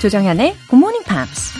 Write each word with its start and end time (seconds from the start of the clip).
조정현의 0.00 0.56
Good 0.70 0.76
Morning 0.76 1.04
Pops. 1.06 1.52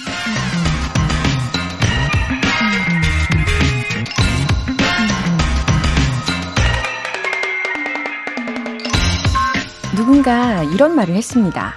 누군가 9.94 10.62
이런 10.62 10.96
말을 10.96 11.14
했습니다. 11.16 11.74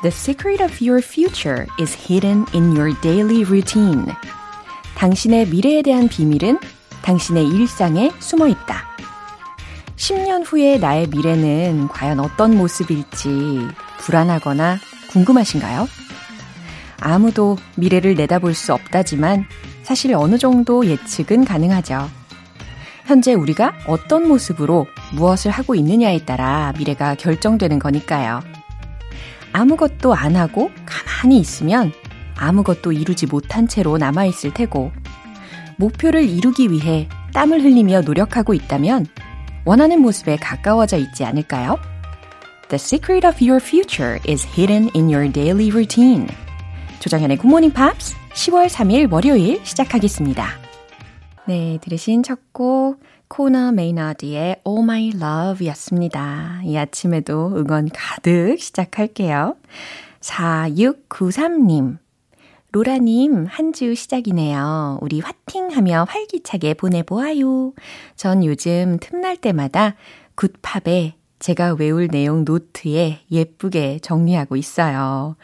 The 0.00 0.08
secret 0.08 0.62
of 0.64 0.78
your 0.82 1.04
future 1.04 1.66
is 1.78 1.94
hidden 1.94 2.46
in 2.54 2.74
your 2.74 2.98
daily 3.02 3.44
routine. 3.44 4.06
당신의 4.96 5.48
미래에 5.48 5.82
대한 5.82 6.08
비밀은 6.08 6.58
당신의 7.02 7.46
일상에 7.46 8.10
숨어 8.20 8.48
있다. 8.48 8.88
10년 9.96 10.44
후의 10.46 10.80
나의 10.80 11.08
미래는 11.08 11.88
과연 11.88 12.20
어떤 12.20 12.56
모습일지 12.56 13.68
불안하거나 13.98 14.78
궁금하신가요? 15.10 15.88
아무도 17.00 17.56
미래를 17.76 18.14
내다볼 18.14 18.54
수 18.54 18.72
없다지만 18.74 19.46
사실 19.82 20.14
어느 20.14 20.38
정도 20.38 20.86
예측은 20.86 21.44
가능하죠. 21.44 22.08
현재 23.06 23.34
우리가 23.34 23.72
어떤 23.86 24.28
모습으로 24.28 24.86
무엇을 25.14 25.50
하고 25.50 25.74
있느냐에 25.74 26.24
따라 26.24 26.72
미래가 26.78 27.16
결정되는 27.16 27.78
거니까요. 27.78 28.40
아무것도 29.52 30.14
안 30.14 30.36
하고 30.36 30.70
가만히 30.86 31.40
있으면 31.40 31.92
아무것도 32.36 32.92
이루지 32.92 33.26
못한 33.26 33.66
채로 33.66 33.98
남아있을 33.98 34.54
테고, 34.54 34.92
목표를 35.76 36.28
이루기 36.28 36.70
위해 36.70 37.08
땀을 37.34 37.62
흘리며 37.62 38.02
노력하고 38.02 38.54
있다면 38.54 39.06
원하는 39.64 40.00
모습에 40.00 40.36
가까워져 40.36 40.96
있지 40.98 41.24
않을까요? 41.24 41.78
The 42.68 42.76
secret 42.76 43.26
of 43.26 43.44
your 43.44 43.60
future 43.60 44.20
is 44.28 44.46
hidden 44.46 44.90
in 44.94 45.12
your 45.12 45.30
daily 45.32 45.70
routine. 45.70 46.28
조정현의 47.00 47.38
Morning 47.42 47.74
Pops 47.74 48.14
10월 48.34 48.68
3일 48.68 49.10
월요일 49.12 49.60
시작하겠습니다. 49.64 50.46
네, 51.46 51.78
들으신 51.82 52.22
첫 52.22 52.38
곡 52.52 53.00
코나 53.28 53.72
메이나드의 53.72 54.60
Oh 54.64 54.82
My 54.82 55.12
Love 55.14 55.66
였습니다. 55.68 56.60
이 56.64 56.76
아침에도 56.76 57.52
응원 57.56 57.88
가득 57.92 58.58
시작할게요. 58.58 59.56
4693님. 60.20 61.98
로라님, 62.72 63.46
한 63.48 63.72
주 63.72 63.94
시작이네요. 63.94 64.98
우리 65.00 65.20
화팅 65.20 65.70
하며 65.70 66.04
활기차게 66.08 66.74
보내보아요. 66.74 67.72
전 68.14 68.44
요즘 68.44 68.98
틈날 69.00 69.36
때마다 69.36 69.94
굿팝에 70.36 71.14
제가 71.40 71.74
외울 71.78 72.06
내용 72.08 72.44
노트에 72.44 73.20
예쁘게 73.30 74.00
정리하고 74.02 74.56
있어요. 74.56 75.36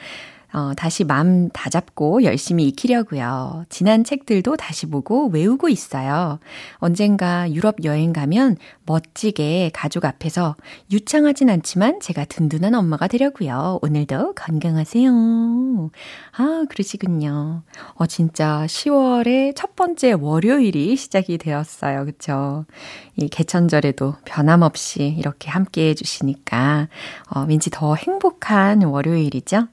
어, 0.57 0.73
다시 0.75 1.05
마음 1.05 1.51
다잡고 1.51 2.23
열심히 2.25 2.67
익히려고요. 2.69 3.67
지난 3.69 4.05
책들도 4.05 4.57
다시 4.57 4.87
보고 4.87 5.27
외우고 5.29 5.69
있어요. 5.69 6.39
언젠가 6.77 7.53
유럽 7.53 7.85
여행 7.85 8.15
가면 8.15 8.57
멋지게 8.87 9.73
가족 9.75 10.07
앞에서 10.07 10.57
유창하진 10.91 11.51
않지만 11.51 12.01
제가 12.01 12.25
든든한 12.25 12.75
엄마가 12.75 13.07
되려고요. 13.07 13.81
오늘도 13.83 14.33
건강하세요. 14.33 15.91
아, 16.39 16.65
그러시군요. 16.71 17.63
어, 17.93 18.07
진짜 18.07 18.65
10월의 18.67 19.53
첫 19.55 19.77
번째 19.77 20.13
월요일이 20.13 20.97
시작이 20.97 21.37
되었어요. 21.37 22.07
그쵸? 22.07 22.65
이 23.17 23.29
개천절에도 23.29 24.15
변함없이 24.25 25.17
이렇게 25.19 25.51
함께 25.51 25.91
해주시니까, 25.91 26.89
어, 27.35 27.45
왠지 27.47 27.69
더 27.69 27.95
행복한 27.95 28.83
월요일이죠? 28.85 29.69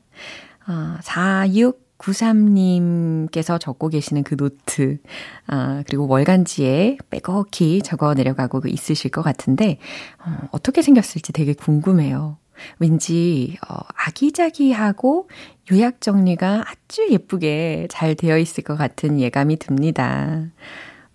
아, 0.66 0.97
4693님께서 1.03 3.59
적고 3.59 3.90
계시는 3.90 4.24
그 4.24 4.38
노트, 4.38 5.00
아, 5.47 5.84
그리고 5.85 6.07
월간지에 6.07 7.00
빼곡히 7.09 7.81
적어 7.81 8.13
내려가고 8.13 8.62
있으실 8.66 9.12
것 9.12 9.22
같은데, 9.22 9.79
어, 10.25 10.47
어떻게 10.52 10.81
생겼을지 10.81 11.34
되게 11.34 11.52
궁금해요. 11.53 12.38
왠지, 12.79 13.57
어, 13.68 13.75
아기자기하고 13.96 15.29
요약 15.72 16.02
정리가 16.02 16.66
아주 16.68 17.07
예쁘게 17.09 17.88
잘 17.90 18.16
되어 18.16 18.38
있을 18.38 18.63
것 18.63 18.78
같은 18.78 19.19
예감이 19.19 19.57
듭니다. 19.57 20.46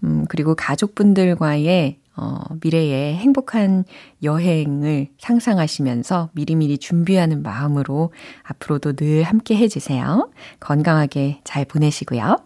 음, 0.04 0.26
그리고 0.28 0.54
가족분들과의 0.54 1.98
어, 2.20 2.40
미래의 2.62 3.16
행복한 3.16 3.84
여행을 4.22 5.08
상상하시면서 5.18 6.30
미리미리 6.32 6.78
준비하는 6.78 7.42
마음으로 7.42 8.12
앞으로도 8.42 8.94
늘 8.94 9.22
함께 9.22 9.56
해주세요. 9.56 10.30
건강하게 10.60 11.40
잘 11.44 11.64
보내시고요. 11.64 12.36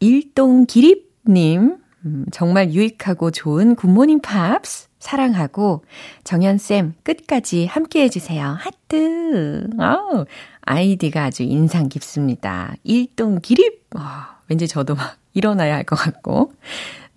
일동 0.00 0.64
기립님, 0.66 1.76
음, 2.04 2.24
정말 2.30 2.72
유익하고 2.72 3.32
좋은 3.32 3.74
굿모닝 3.74 4.20
팝스 4.20 4.88
사랑하고 5.00 5.84
정연쌤 6.24 6.94
끝까지 7.02 7.66
함께 7.66 8.02
해주세요. 8.04 8.56
하트! 8.58 9.68
어, 9.80 10.24
아이디가 10.62 11.24
아주 11.24 11.42
인상 11.42 11.88
깊습니다. 11.88 12.74
일동 12.84 13.40
기립! 13.40 13.84
어, 13.96 14.00
왠지 14.48 14.68
저도 14.68 14.94
막 14.94 15.16
일어나야 15.34 15.74
할 15.74 15.84
것 15.84 15.96
같고. 15.96 16.52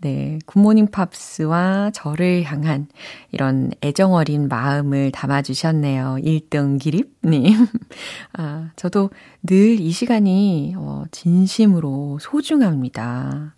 네, 0.01 0.39
굿모닝 0.47 0.87
팝스와 0.87 1.91
저를 1.93 2.43
향한 2.43 2.87
이런 3.31 3.69
애정 3.83 4.13
어린 4.13 4.47
마음을 4.47 5.11
담아 5.11 5.43
주셨네요. 5.43 6.17
1등 6.23 6.79
기립 6.79 7.13
님. 7.23 7.67
아, 8.33 8.71
저도 8.75 9.11
늘 9.43 9.79
이 9.79 9.91
시간이 9.91 10.73
어, 10.77 11.03
진심으로 11.11 12.17
소중합니다. 12.19 13.55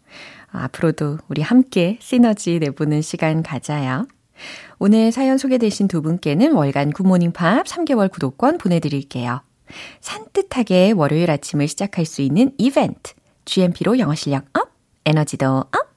아, 0.51 0.63
앞으로도 0.65 1.19
우리 1.29 1.41
함께 1.41 1.97
시너지 2.01 2.59
내보는 2.59 3.01
시간 3.01 3.41
가자요. 3.41 4.05
오늘 4.79 5.13
사연 5.13 5.37
소개되신 5.37 5.87
두 5.87 6.01
분께는 6.01 6.51
월간 6.51 6.91
굿모닝 6.91 7.31
팝스 7.31 7.65
3개월 7.65 8.11
구독권 8.11 8.57
보내드릴게요. 8.57 9.41
산뜻하게 10.01 10.91
월요일 10.91 11.31
아침을 11.31 11.69
시작할 11.69 12.05
수 12.05 12.21
있는 12.21 12.51
이벤트. 12.57 13.13
GMP로 13.45 13.97
영어 13.99 14.13
실력 14.13 14.45
up, 14.57 14.69
에너지도 15.05 15.45
up! 15.71 15.92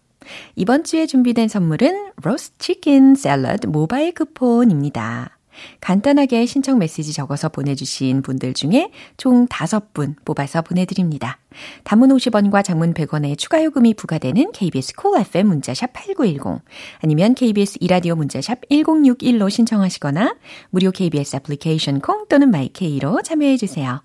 이번 0.54 0.84
주에 0.84 1.06
준비된 1.06 1.48
선물은 1.48 2.12
로스트 2.22 2.56
치킨 2.58 3.14
샐러드 3.14 3.66
모바일 3.66 4.12
쿠폰입니다. 4.12 5.36
간단하게 5.80 6.46
신청 6.46 6.78
메시지 6.78 7.12
적어서 7.12 7.48
보내주신 7.48 8.22
분들 8.22 8.54
중에 8.54 8.90
총 9.16 9.46
5분 9.46 10.14
뽑아서 10.24 10.62
보내드립니다. 10.62 11.38
단문 11.84 12.10
50원과 12.10 12.64
장문 12.64 12.94
100원의 12.94 13.38
추가 13.38 13.62
요금이 13.62 13.94
부과되는 13.94 14.52
KBS 14.52 14.94
cool 14.96 15.26
FM 15.26 15.46
문자샵 15.48 15.92
8910 15.92 16.62
아니면 17.02 17.34
KBS 17.34 17.78
이라디오 17.80 18.14
문자샵 18.16 18.68
1061로 18.70 19.50
신청하시거나 19.50 20.36
무료 20.70 20.90
KBS 20.90 21.36
애플리케이션 21.36 22.00
콩 22.00 22.26
또는 22.28 22.50
마이케이로 22.50 23.22
참여해주세요. 23.22 24.02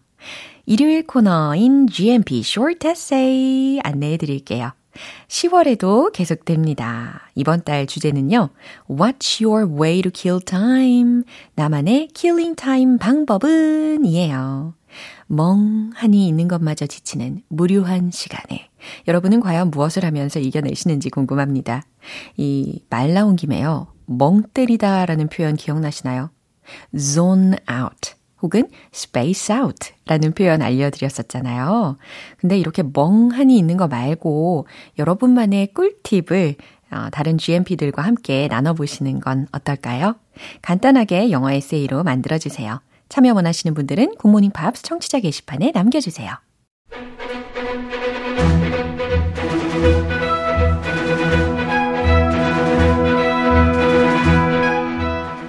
일요일 0.66 1.06
코너인 1.08 1.88
GMP 1.88 2.40
Short 2.40 2.88
Essay 2.88 3.80
안내해 3.84 4.18
드릴게요. 4.18 4.72
10월에도 5.28 6.12
계속됩니다. 6.12 7.30
이번 7.36 7.64
달 7.64 7.88
주제는요. 7.88 8.50
What's 8.90 9.44
your 9.44 9.72
way 9.82 10.02
to 10.02 10.12
kill 10.14 10.40
time? 10.44 11.24
나만의 11.56 12.10
killing 12.14 12.56
time 12.56 12.98
방법은 12.98 14.06
이에요. 14.06 14.74
멍하니 15.28 16.28
있는 16.28 16.50
것마저 16.50 16.86
지치는 16.86 17.44
무료한 17.48 18.12
시간에 18.12 18.70
여러분은 19.08 19.40
과연 19.40 19.72
무엇을 19.72 20.04
하면서 20.04 20.40
이겨내시는지 20.40 21.10
궁금합니다. 21.10 21.84
이 22.38 22.82
말 22.90 23.14
나온 23.14 23.38
김에요. 23.38 23.88
멍 24.06 24.44
때리다 24.54 25.06
라는 25.06 25.30
표현 25.30 25.56
기억나시나요? 25.56 26.32
zone 26.98 27.56
out. 27.72 28.16
혹은 28.42 28.70
space 28.94 29.56
out 29.56 29.92
라는 30.06 30.34
표현 30.34 30.62
알려드렸었잖아요. 30.62 31.98
근데 32.38 32.58
이렇게 32.58 32.84
멍하니 32.84 33.58
있는 33.58 33.78
거 33.78 33.88
말고 33.88 34.68
여러분만의 35.00 35.74
꿀팁을 35.74 36.56
어, 36.92 37.08
다른 37.12 37.38
GMP들과 37.38 38.02
함께 38.02 38.48
나눠보시는 38.50 39.22
건 39.22 39.48
어떨까요? 39.52 40.16
간단하게 40.62 41.32
영어 41.32 41.52
에세이로 41.52 42.04
만들어주세요. 42.04 42.82
참여 43.08 43.34
원하시는 43.34 43.74
분들은 43.74 44.16
굿모닝 44.16 44.52
팝스 44.52 44.84
청취자 44.84 45.20
게시판에 45.20 45.72
남겨주세요. 45.74 46.34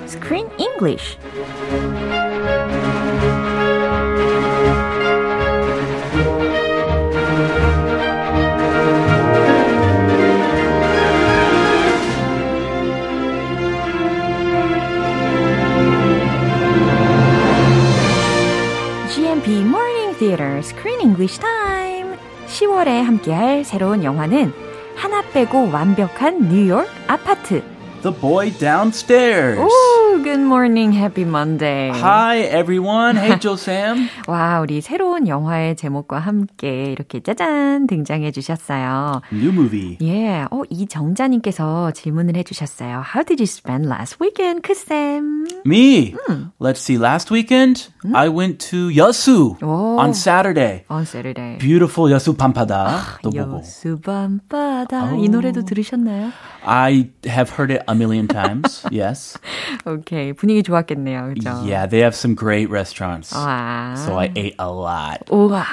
Screen 0.07 0.49
English 0.59 1.19
Theater 20.23 20.59
Screen 20.63 21.01
English 21.01 21.41
Time. 21.41 22.17
10월에 22.47 23.03
함께할 23.03 23.65
새로운 23.65 24.05
영화는 24.05 24.53
하나 24.95 25.21
빼고 25.33 25.73
완벽한 25.73 26.49
뉴욕 26.49 26.87
아파트. 27.09 27.61
The 28.03 28.17
Boy 28.21 28.53
Downstairs. 28.53 29.59
오! 29.59 29.92
Good 30.21 30.41
morning, 30.41 30.93
happy 30.93 31.23
Monday. 31.25 31.91
Hi 31.95 32.41
everyone. 32.41 33.17
Hey 33.17 33.39
Joe 33.39 33.57
Sam. 33.57 34.09
와, 34.29 34.61
우리 34.61 34.81
새로운 34.81 35.27
영화의 35.27 35.77
제목과 35.77 36.19
함께 36.19 36.93
이렇게 36.93 37.21
짜잔 37.21 37.87
등장해 37.87 38.31
주셨어요. 38.31 39.23
New 39.33 39.51
movie. 39.53 39.99
예, 40.03 40.45
어, 40.51 40.63
이정자 40.69 41.29
님께서 41.29 41.91
질문을 41.93 42.37
해 42.37 42.43
주셨어요. 42.43 43.03
How 43.15 43.25
did 43.25 43.41
you 43.41 43.47
spend 43.47 43.87
last 43.89 44.19
weekend, 44.21 44.63
크쌤? 44.63 45.47
Me. 45.67 46.15
Let's 46.61 46.81
see. 46.81 46.99
Last 46.99 47.31
weekend 47.33 47.89
I 48.15 48.29
went 48.29 48.59
to 48.71 48.89
Yeosu 48.91 49.57
오. 49.63 49.99
on 49.99 50.11
Saturday. 50.11 50.85
On 50.91 51.03
Saturday. 51.03 51.59
Beautiful 51.59 52.11
Yeosu 52.13 52.35
밤바다 52.37 53.19
또 53.23 53.31
보고. 53.31 53.59
여수 53.59 53.99
밤바다. 54.01 55.15
이 55.17 55.29
노래도 55.29 55.65
들으셨나요? 55.65 56.31
I 56.65 57.11
have 57.27 57.51
heard 57.51 57.73
it 57.73 57.83
a 57.89 57.95
million 57.95 58.29
times. 58.29 58.85
yes. 58.93 59.39
오케이, 60.02 60.34
분위기 60.34 60.64
좋았겠네요. 60.64 61.34
그죠? 61.36 61.50
Yeah, 61.64 61.88
they 61.88 62.02
have 62.02 62.16
some 62.16 62.36
great 62.36 62.70
restaurants. 62.70 63.36
와. 63.36 63.94
So 63.98 64.18
I 64.18 64.32
ate 64.36 64.56
a 64.60 64.68
lot. 64.68 65.24
우와, 65.30 65.64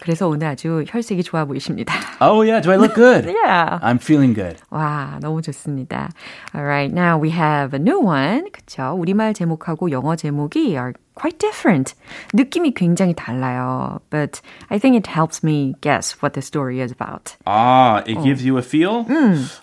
그래서 0.00 0.28
오늘 0.28 0.48
아주 0.48 0.84
혈색이 0.86 1.22
좋아 1.22 1.44
보이십니다. 1.44 1.94
Oh 2.20 2.42
yeah, 2.42 2.60
do 2.60 2.70
I 2.70 2.76
look 2.76 2.94
good? 2.94 3.26
Yeah. 3.26 3.78
I'm 3.82 3.98
feeling 3.98 4.34
good. 4.34 4.56
와, 4.70 5.18
너무 5.20 5.42
좋습니다. 5.42 6.10
Alright, 6.54 6.92
now 6.92 7.18
we 7.18 7.30
have 7.30 7.74
a 7.74 7.80
new 7.80 8.00
one. 8.00 8.50
그쵸? 8.52 8.94
우리말 8.98 9.34
제목하고 9.34 9.90
영어 9.90 10.16
제목이 10.16 10.76
are 10.76 10.92
quite 11.19 11.37
different. 11.39 11.95
느낌이 12.33 12.73
굉장히 12.73 13.13
달라요. 13.13 13.99
But 14.09 14.41
I 14.69 14.79
think 14.79 14.95
it 14.95 15.07
helps 15.07 15.43
me 15.43 15.73
guess 15.81 16.15
what 16.21 16.33
the 16.33 16.41
story 16.41 16.79
is 16.81 16.91
about. 16.91 17.35
아, 17.45 18.03
it 18.07 18.21
gives 18.23 18.47
you 18.47 18.57
a 18.57 18.63
feel? 18.63 19.05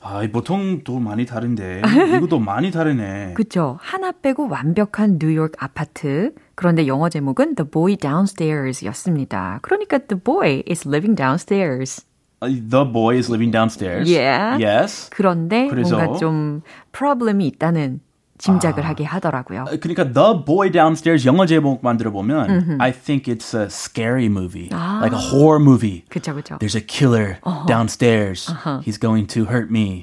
아, 0.02 0.26
보통 0.30 0.82
또 0.84 0.98
많이 0.98 1.24
다른데 1.24 1.82
이것도 2.16 2.38
많이 2.38 2.70
다르네. 2.70 3.34
그쵸? 3.34 3.78
하나 3.80 4.12
빼고 4.12 4.48
완벽한 4.48 5.18
뉴욕 5.18 5.52
아파트. 5.58 6.32
그런데 6.54 6.86
영어 6.86 7.08
제목은 7.08 7.54
The 7.54 7.70
Boy 7.70 7.96
Downstairs 7.96 8.84
였습니다. 8.86 9.58
그러니까 9.62 9.98
The 9.98 10.20
Boy 10.20 10.62
is 10.68 10.86
living 10.86 11.16
downstairs. 11.16 12.04
The 12.40 12.84
boy 12.84 13.16
is 13.16 13.30
living 13.30 13.50
downstairs. 13.50 14.10
Yeah. 14.10 14.58
Yes. 14.62 15.08
그런데 15.10 15.68
그래서? 15.68 15.96
뭔가 15.96 16.18
좀 16.18 16.60
프로블럼이 16.92 17.46
있다는 17.46 18.00
짐작을 18.38 18.84
하게 18.84 19.04
하더라고요. 19.04 19.64
그러니까 19.80 20.12
The 20.12 20.44
Boy 20.44 20.70
Downstairs 20.70 21.26
영어 21.26 21.46
제목 21.46 21.82
만들어 21.82 22.10
보면 22.10 22.78
I 22.80 22.92
think 22.92 23.32
it's 23.32 23.54
a 23.58 23.66
scary 23.66 24.26
movie, 24.26 24.68
like 24.70 25.12
a 25.12 25.20
horror 25.20 25.62
movie. 25.62 26.04
그쵸, 26.08 26.34
그쵸. 26.34 26.58
There's 26.58 26.76
a 26.76 26.84
killer 26.86 27.38
downstairs. 27.66 28.52
He's 28.82 28.98
going 28.98 29.26
to 29.28 29.44
hurt 29.44 29.70
me. 29.70 30.02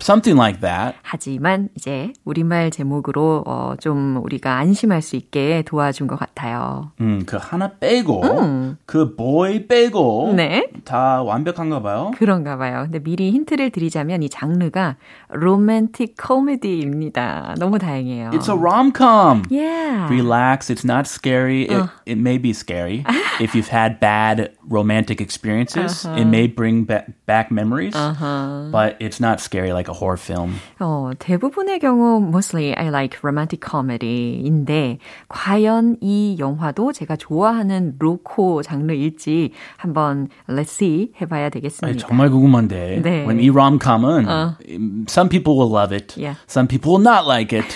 Something 0.00 0.38
like 0.38 0.60
that. 0.60 0.96
하지만 1.02 1.68
이제 1.76 2.12
우리말 2.24 2.70
제목으로 2.70 3.44
어, 3.46 3.74
좀 3.80 4.16
우리가 4.22 4.56
안심할 4.56 5.02
수 5.02 5.16
있게 5.16 5.62
도와준 5.66 6.06
것 6.06 6.18
같아요. 6.18 6.92
음, 7.00 7.24
그 7.26 7.36
하나 7.40 7.72
빼고 7.78 8.76
그 8.86 9.14
boy 9.16 9.66
빼고 9.66 10.34
네. 10.36 10.68
다 10.84 11.22
완벽한가 11.22 11.82
봐요. 11.82 12.12
그런가 12.16 12.56
봐요. 12.56 12.82
근데 12.84 12.98
미리 12.98 13.30
힌트를 13.30 13.70
드리자면 13.70 14.22
이 14.22 14.28
장르가 14.28 14.96
로맨틱 15.28 16.16
코미디입니다. 16.16 17.56
너무 17.58 17.67
다행이에요. 17.79 18.31
It's 18.33 18.47
a 18.47 18.55
rom-com. 18.55 19.43
yeah. 19.49 20.07
Relax. 20.09 20.69
It's 20.69 20.83
not 20.83 21.07
scary. 21.07 21.63
It, 21.63 21.89
it 22.05 22.17
may 22.17 22.37
be 22.37 22.53
scary 22.53 23.05
if 23.39 23.55
you've 23.55 23.67
had 23.67 23.99
bad 23.99 24.51
romantic 24.68 25.20
experiences. 25.20 26.04
It 26.16 26.26
may 26.26 26.46
bring 26.46 26.84
ba- 26.84 27.04
back 27.26 27.50
memories, 27.50 27.94
but 27.94 28.96
it's 29.00 29.20
not 29.20 29.40
scary 29.40 29.72
like 29.72 29.88
a 29.88 29.94
horror 29.94 30.16
film. 30.18 30.60
어, 30.80 31.10
대부분의 31.18 31.78
경우 31.80 32.20
mostly 32.20 32.74
I 32.74 32.88
like 32.88 33.18
romantic 33.24 33.60
comedy인데 33.68 34.98
과연 35.28 35.96
이 36.00 36.36
영화도 36.38 36.92
제가 36.92 37.16
좋아하는 37.16 37.94
로코 37.98 38.62
장르일지 38.62 39.52
한번 39.76 40.28
let's 40.48 40.70
see 40.70 41.12
해봐야 41.20 41.44
아니, 41.44 41.50
되겠습니다. 41.50 42.06
정말 42.06 42.30
궁금한데 42.30 43.00
네. 43.02 43.24
when 43.24 43.40
이 43.40 43.48
rom-com은 43.50 44.26
um, 44.28 45.04
some 45.08 45.28
people 45.28 45.56
will 45.58 45.70
love 45.72 45.92
it, 45.94 46.14
Yeah. 46.18 46.36
some 46.46 46.66
people 46.68 46.92
will 46.92 47.02
not 47.02 47.26
like 47.26 47.52
it. 47.56 47.66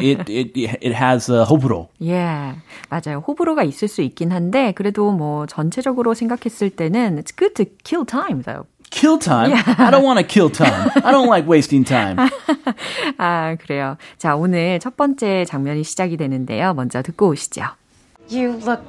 it 0.00 0.28
it 0.30 0.52
it 0.80 0.92
has 0.94 1.30
a 1.30 1.44
호불호. 1.44 1.88
예, 2.02 2.54
맞아요. 2.90 3.22
호불호가 3.26 3.62
있을 3.64 3.88
수 3.88 4.02
있긴 4.02 4.32
한데 4.32 4.72
그래도 4.72 5.10
뭐 5.12 5.46
전체적으로 5.46 6.14
생각 6.14 6.35
했을 6.45 6.69
때는 6.69 7.17
it's 7.17 7.31
good 7.35 7.55
to 7.55 7.65
kill 7.83 8.05
time 8.05 8.43
though. 8.43 8.65
Kill 8.91 9.17
time? 9.17 9.53
I 9.53 9.89
don't 9.89 10.03
want 10.03 10.19
to 10.19 10.25
kill 10.25 10.49
time. 10.49 10.91
I 11.03 11.11
don't 11.11 11.27
like 11.27 11.47
wasting 11.47 11.85
time. 11.85 12.17
아, 13.17 13.55
그래요. 13.55 13.95
자, 14.17 14.35
오늘 14.35 14.79
첫 14.79 14.97
번째 14.97 15.45
장면이 15.45 15.83
시작이 15.83 16.17
되는데요. 16.17 16.73
먼저 16.73 17.01
듣고 17.01 17.29
오시죠. 17.29 17.63
You 18.29 18.59
look 18.65 18.81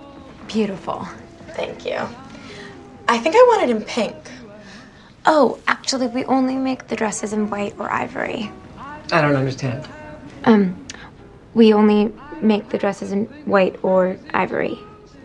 beautiful. 0.48 1.06
Thank 1.54 1.86
you. 1.86 2.08
I 3.06 3.18
think 3.18 3.36
I 3.36 3.46
want 3.48 3.62
it 3.62 3.70
in 3.70 3.84
pink. 3.84 4.16
Oh, 5.24 5.58
actually, 5.68 6.08
we 6.08 6.24
only 6.24 6.56
make 6.56 6.88
the 6.88 6.96
dresses 6.96 7.32
in 7.32 7.48
white 7.48 7.74
or 7.78 7.88
ivory. 7.88 8.50
I 9.12 9.20
don't 9.20 9.36
understand. 9.36 9.86
Um, 10.44 10.74
we 11.54 11.72
only 11.72 12.12
make 12.40 12.70
the 12.70 12.78
dresses 12.78 13.12
in 13.12 13.26
white 13.46 13.78
or 13.84 14.16
ivory. 14.34 14.78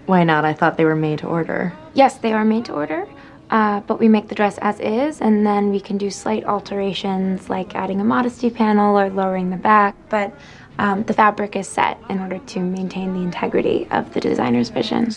Why 0.06 0.24
not? 0.24 0.45
I 0.45 0.53
thought 0.53 0.77
they 0.77 0.85
were 0.85 0.95
made 0.95 1.19
to 1.19 1.27
order. 1.27 1.74
Yes, 1.94 2.16
they 2.18 2.32
are 2.32 2.44
made 2.44 2.64
to 2.66 2.72
order, 2.72 3.06
uh, 3.50 3.80
but 3.80 4.00
we 4.00 4.08
make 4.08 4.28
the 4.28 4.34
dress 4.34 4.58
as 4.58 4.80
is, 4.80 5.20
and 5.20 5.46
then 5.46 5.70
we 5.70 5.78
can 5.78 5.98
do 5.98 6.10
slight 6.10 6.44
alterations 6.44 7.50
like 7.50 7.74
adding 7.74 8.00
a 8.00 8.04
modesty 8.04 8.48
panel 8.48 8.98
or 8.98 9.10
lowering 9.10 9.50
the 9.50 9.56
back. 9.56 9.94
But 10.08 10.34
um, 10.78 11.02
the 11.04 11.12
fabric 11.12 11.54
is 11.54 11.68
set 11.68 11.98
in 12.08 12.18
order 12.18 12.38
to 12.38 12.60
maintain 12.60 13.12
the 13.12 13.20
integrity 13.20 13.86
of 13.90 14.14
the 14.14 14.20
designer's 14.20 14.70
vision. 14.70 15.14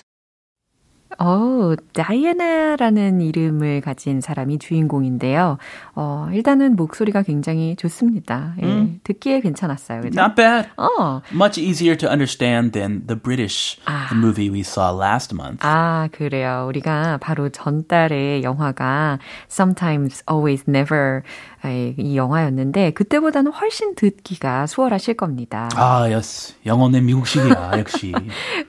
어, 1.18 1.74
다이애나라는 1.94 3.22
이름을 3.22 3.82
가진 3.82 4.22
사람이 4.22 4.60
주인공인데요. 4.60 5.58
어, 5.96 6.28
일단은 6.34 6.76
목소리가 6.76 7.22
굉장히 7.24 7.76
좋습니다. 7.76 8.54
예, 8.62 9.00
듣기에 9.04 9.42
괜찮았어요. 9.42 10.02
그죠? 10.02 10.20
Not 10.20 10.36
bad. 10.36 10.70
어, 10.78 11.22
Much 11.34 11.60
easier 11.60 11.98
to 11.98 12.10
understand 12.10 12.72
than 12.74 13.06
the 13.08 13.20
British 13.20 13.80
movie 14.14 14.50
we 14.50 14.60
saw 14.62 14.92
last 14.96 15.34
month. 15.34 15.60
아, 15.62 16.10
그래요. 16.12 16.66
우리가 16.68 17.18
바로 17.22 17.50
전달의 17.50 18.44
영화가 18.44 19.20
Sometimes, 19.50 20.24
Always, 20.30 20.66
Never 20.68 21.22
예, 21.55 21.55
이 21.72 22.16
영화였는데 22.18 22.92
그때보다는 22.92 23.52
훨씬 23.52 23.96
듣기가 23.96 24.66
수월하실 24.68 25.16
겁니다. 25.16 25.70
아, 25.76 26.02
yes. 26.12 26.56
영어는 26.66 27.06
미국식이야, 27.06 27.74
역시. 27.78 28.14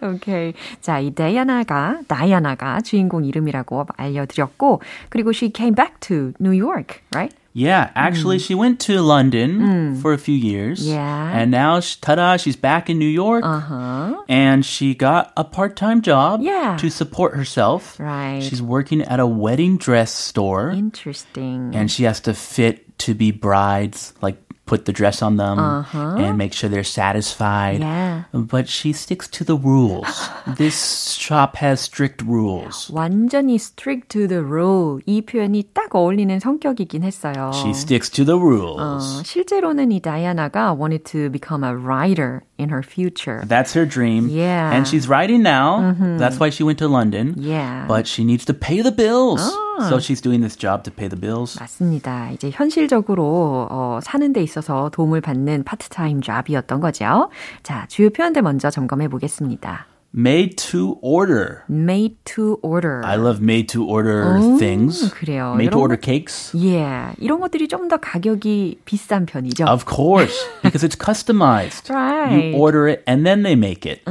오케이. 0.03 0.53
자, 0.81 0.99
이 1.01 1.15
다이아나가, 1.15 2.01
다이아나가 2.09 2.81
주인공 2.81 3.25
이름이라고 3.25 3.87
알려드렸고, 3.97 4.81
그리고 5.09 5.31
she 5.35 5.53
came 5.55 5.75
back 5.75 5.99
to 6.01 6.33
New 6.41 6.53
York, 6.53 7.01
right? 7.15 7.35
Yeah, 7.59 7.89
actually, 7.97 8.39
she 8.39 8.55
went 8.55 8.81
to 8.81 9.01
London 9.01 9.97
for 10.03 10.13
a 10.13 10.19
few 10.19 10.37
years. 10.37 10.87
Yeah. 10.87 11.33
And 11.33 11.51
now, 11.51 11.81
sh- 11.81 11.97
ta-da, 11.97 12.37
she's 12.37 12.55
back 12.55 12.91
in 12.91 12.99
New 12.99 13.09
York. 13.09 13.47
Uh-huh. 13.47 14.13
And 14.29 14.63
she 14.63 14.95
got 14.95 15.33
a 15.39 15.45
part-time 15.45 16.03
job 16.03 16.43
Yeah. 16.43 16.77
to 16.77 16.91
support 16.91 17.33
herself. 17.35 17.97
Right. 17.99 18.43
She's 18.43 18.61
working 18.61 19.01
at 19.01 19.21
a 19.21 19.27
wedding 19.27 19.79
dress 19.79 20.13
store. 20.13 20.69
Interesting. 20.77 21.73
and 21.73 21.91
she 21.91 22.05
has 22.05 22.21
to 22.29 22.35
fit 22.35 22.85
to 23.00 23.14
be 23.14 23.32
brides, 23.32 24.14
like 24.22 24.38
put 24.72 24.86
the 24.86 24.94
dress 24.94 25.22
on 25.22 25.36
them 25.36 25.60
and 25.92 26.38
make 26.38 26.54
sure 26.54 26.70
they're 26.70 26.84
satisfied. 26.84 27.82
Yeah. 27.82 28.24
But 28.32 28.70
she 28.70 28.94
sticks 28.94 29.28
to 29.36 29.44
the 29.44 29.58
rules. 29.58 30.08
this 30.56 31.12
shop 31.20 31.58
has 31.58 31.82
strict 31.82 32.22
rules. 32.22 32.90
완전히 32.90 33.60
strict 33.60 34.08
to 34.16 34.28
the 34.28 34.42
rule. 34.42 35.02
이 35.06 35.22
표현이 35.24 35.72
딱 35.74 35.94
어울리는 35.94 36.40
성격이긴 36.40 37.04
했어요. 37.04 37.52
She 37.54 37.72
sticks 37.72 38.10
to 38.12 38.24
the 38.24 38.40
rules. 38.40 38.80
어, 38.80 39.24
실제로는 39.26 39.92
이 39.92 40.00
다이아나가 40.00 40.74
wanted 40.74 41.04
to 41.04 41.30
become 41.30 41.66
a 41.66 41.76
writer 41.76 42.44
in 42.58 42.70
her 42.70 42.82
future. 42.82 43.44
That's 43.46 43.74
her 43.74 43.86
dream. 43.86 44.30
Yeah. 44.30 44.72
And 44.72 44.88
she's 44.88 45.10
writing 45.10 45.44
now. 45.44 45.96
That's 46.18 46.40
why 46.40 46.50
she 46.50 46.64
went 46.64 46.80
to 46.80 46.88
London. 46.88 47.36
Yeah. 47.38 47.86
But 47.90 48.08
she 48.08 48.24
needs 48.24 48.46
to 48.46 48.54
pay 48.54 48.80
the 48.82 48.94
bills. 48.94 49.42
So 49.83 49.97
she's 49.99 50.23
doing 50.23 50.41
this 50.41 50.57
job 50.59 50.83
to 50.85 50.93
pay 50.93 51.09
the 51.09 51.21
bills. 51.21 51.59
맞습니다. 51.59 52.31
이제 52.31 52.51
현실적으로 52.51 53.67
어, 53.71 54.01
사는 54.03 54.33
데 54.33 54.43
있어서 54.43 54.91
도움을 54.93 55.21
받는 55.21 55.65
파트타임 55.65 56.23
잡이었던 56.23 56.81
거죠. 56.81 57.31
자, 57.63 57.87
주요 57.89 58.11
표현들 58.11 58.43
먼저 58.43 58.71
점검해 58.71 59.09
보겠습니다. 59.09 59.87
Made 60.16 60.58
to 60.74 60.98
order. 61.02 61.64
Made 61.70 62.18
to 62.36 62.60
order. 62.62 63.02
I 63.06 63.16
love 63.16 63.40
made 63.40 63.70
to 63.70 63.86
order 63.88 64.36
오, 64.36 64.58
things. 64.60 65.10
그래요. 65.14 65.56
Made 65.56 65.72
to 65.72 65.78
이런 65.78 65.82
order 65.82 65.96
것- 65.96 66.04
cakes. 66.04 66.52
Yeah, 66.54 67.16
이런 67.18 67.40
것들이 67.40 67.70
좀 67.70 67.88
더 67.88 67.96
가격이 67.96 68.80
비싼 68.84 69.26
편이죠. 69.26 69.64
Of 69.66 69.86
course, 69.86 70.36
because 70.64 70.84
it's 70.84 70.98
customized. 71.00 71.90
Right. 71.90 72.52
You 72.52 72.58
order 72.60 72.90
it 72.90 73.04
and 73.08 73.26
then 73.26 73.44
they 73.44 73.56
make 73.56 73.86
it. 73.88 74.02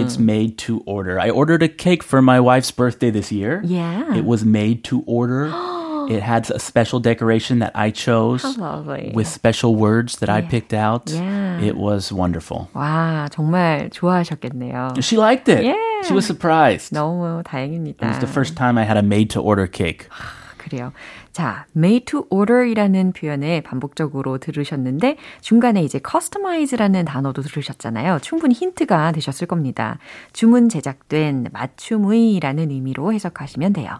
It's 0.00 0.16
made 0.18 0.56
to 0.64 0.80
order. 0.86 1.20
I 1.20 1.28
ordered 1.28 1.62
a 1.62 1.68
cake 1.68 2.02
for 2.02 2.22
my 2.22 2.40
wife's 2.40 2.70
birthday 2.72 3.10
this 3.10 3.30
year. 3.30 3.60
Yeah. 3.62 4.16
It 4.16 4.24
was 4.24 4.42
made 4.46 4.82
to 4.88 5.04
order. 5.04 5.52
it 6.09 6.21
had 6.21 6.49
a 6.51 6.59
special 6.59 6.99
decoration 6.99 7.59
that 7.59 7.71
I 7.75 7.91
chose 7.91 8.43
How 8.43 8.53
lovely. 8.57 9.11
with 9.15 9.27
special 9.27 9.75
words 9.75 10.17
that 10.19 10.29
I 10.29 10.39
Yeah. 10.41 10.49
picked 10.49 10.73
out. 10.73 11.11
Yeah. 11.11 11.59
It 11.61 11.75
was 11.77 12.11
wonderful. 12.13 12.67
와, 12.73 13.27
정말 13.31 13.89
좋아하셨겠네요. 13.91 14.93
She 15.01 15.17
liked 15.19 15.51
it. 15.51 15.63
Yeah. 15.65 15.75
She 16.03 16.13
was 16.13 16.25
surprised. 16.25 16.93
너무 16.93 17.41
다행입니다. 17.43 18.05
It 18.05 18.11
was 18.13 18.19
the 18.19 18.31
first 18.31 18.55
time 18.55 18.77
I 18.77 18.83
had 18.85 18.97
a 18.97 19.03
made 19.05 19.29
to 19.33 19.41
order 19.41 19.67
cake. 19.71 20.07
그래요. 20.57 20.91
자, 21.31 21.65
made 21.77 22.05
to 22.05 22.25
order이라는 22.31 23.11
표현을 23.13 23.61
반복적으로 23.61 24.39
들으셨는데 24.39 25.17
중간에 25.41 25.83
이제 25.83 25.99
customize라는 25.99 27.05
단어도 27.05 27.43
들으셨잖아요. 27.43 28.17
충분히 28.21 28.55
힌트가 28.55 29.11
되셨을 29.11 29.45
겁니다. 29.45 29.99
주문 30.33 30.69
제작된 30.69 31.49
맞춤의라는 31.51 32.71
의미로 32.71 33.13
해석하시면 33.13 33.73
돼요. 33.73 33.99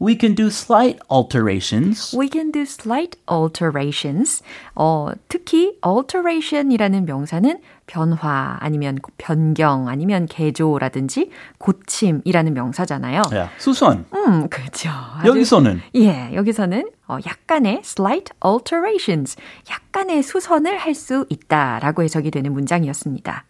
We 0.00 0.16
can 0.16 0.34
do 0.36 0.46
slight 0.46 0.98
alterations. 1.10 2.14
We 2.16 2.28
can 2.30 2.52
do 2.52 2.60
slight 2.62 3.18
alterations. 3.28 4.42
어, 4.76 5.08
특히 5.28 5.76
alteration이라는 5.84 7.04
명사는 7.04 7.58
변화 7.86 8.56
아니면 8.60 8.98
변경 9.16 9.88
아니면 9.88 10.26
개조라든지 10.26 11.30
고침이라는 11.58 12.54
명사잖아요. 12.54 13.22
Yeah. 13.32 13.50
수선. 13.58 14.04
음, 14.14 14.48
그렇죠. 14.48 14.88
아주- 14.90 15.28
여기서는 15.30 15.80
예, 15.96 16.30
여기서는 16.34 16.90
어, 17.08 17.18
약간의 17.26 17.80
slight 17.82 18.32
alterations, 18.44 19.36
약간의 19.68 20.22
수선을 20.22 20.78
할 20.78 20.94
수 20.94 21.26
있다라고 21.28 22.02
해석이 22.02 22.30
되는 22.30 22.52
문장이었습니다. 22.52 23.44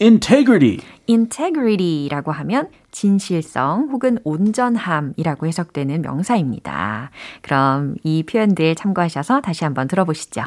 Integrity. 0.00 0.80
integrity라고 1.08 2.32
하면 2.32 2.68
진실성 2.90 3.88
혹은 3.90 4.18
온전함이라고 4.24 5.46
해석되는 5.46 6.02
명사입니다. 6.02 7.10
그럼 7.42 7.96
이 8.02 8.22
표현들 8.22 8.74
참고하셔서 8.74 9.40
다시 9.40 9.64
한번 9.64 9.88
들어보시죠. 9.88 10.44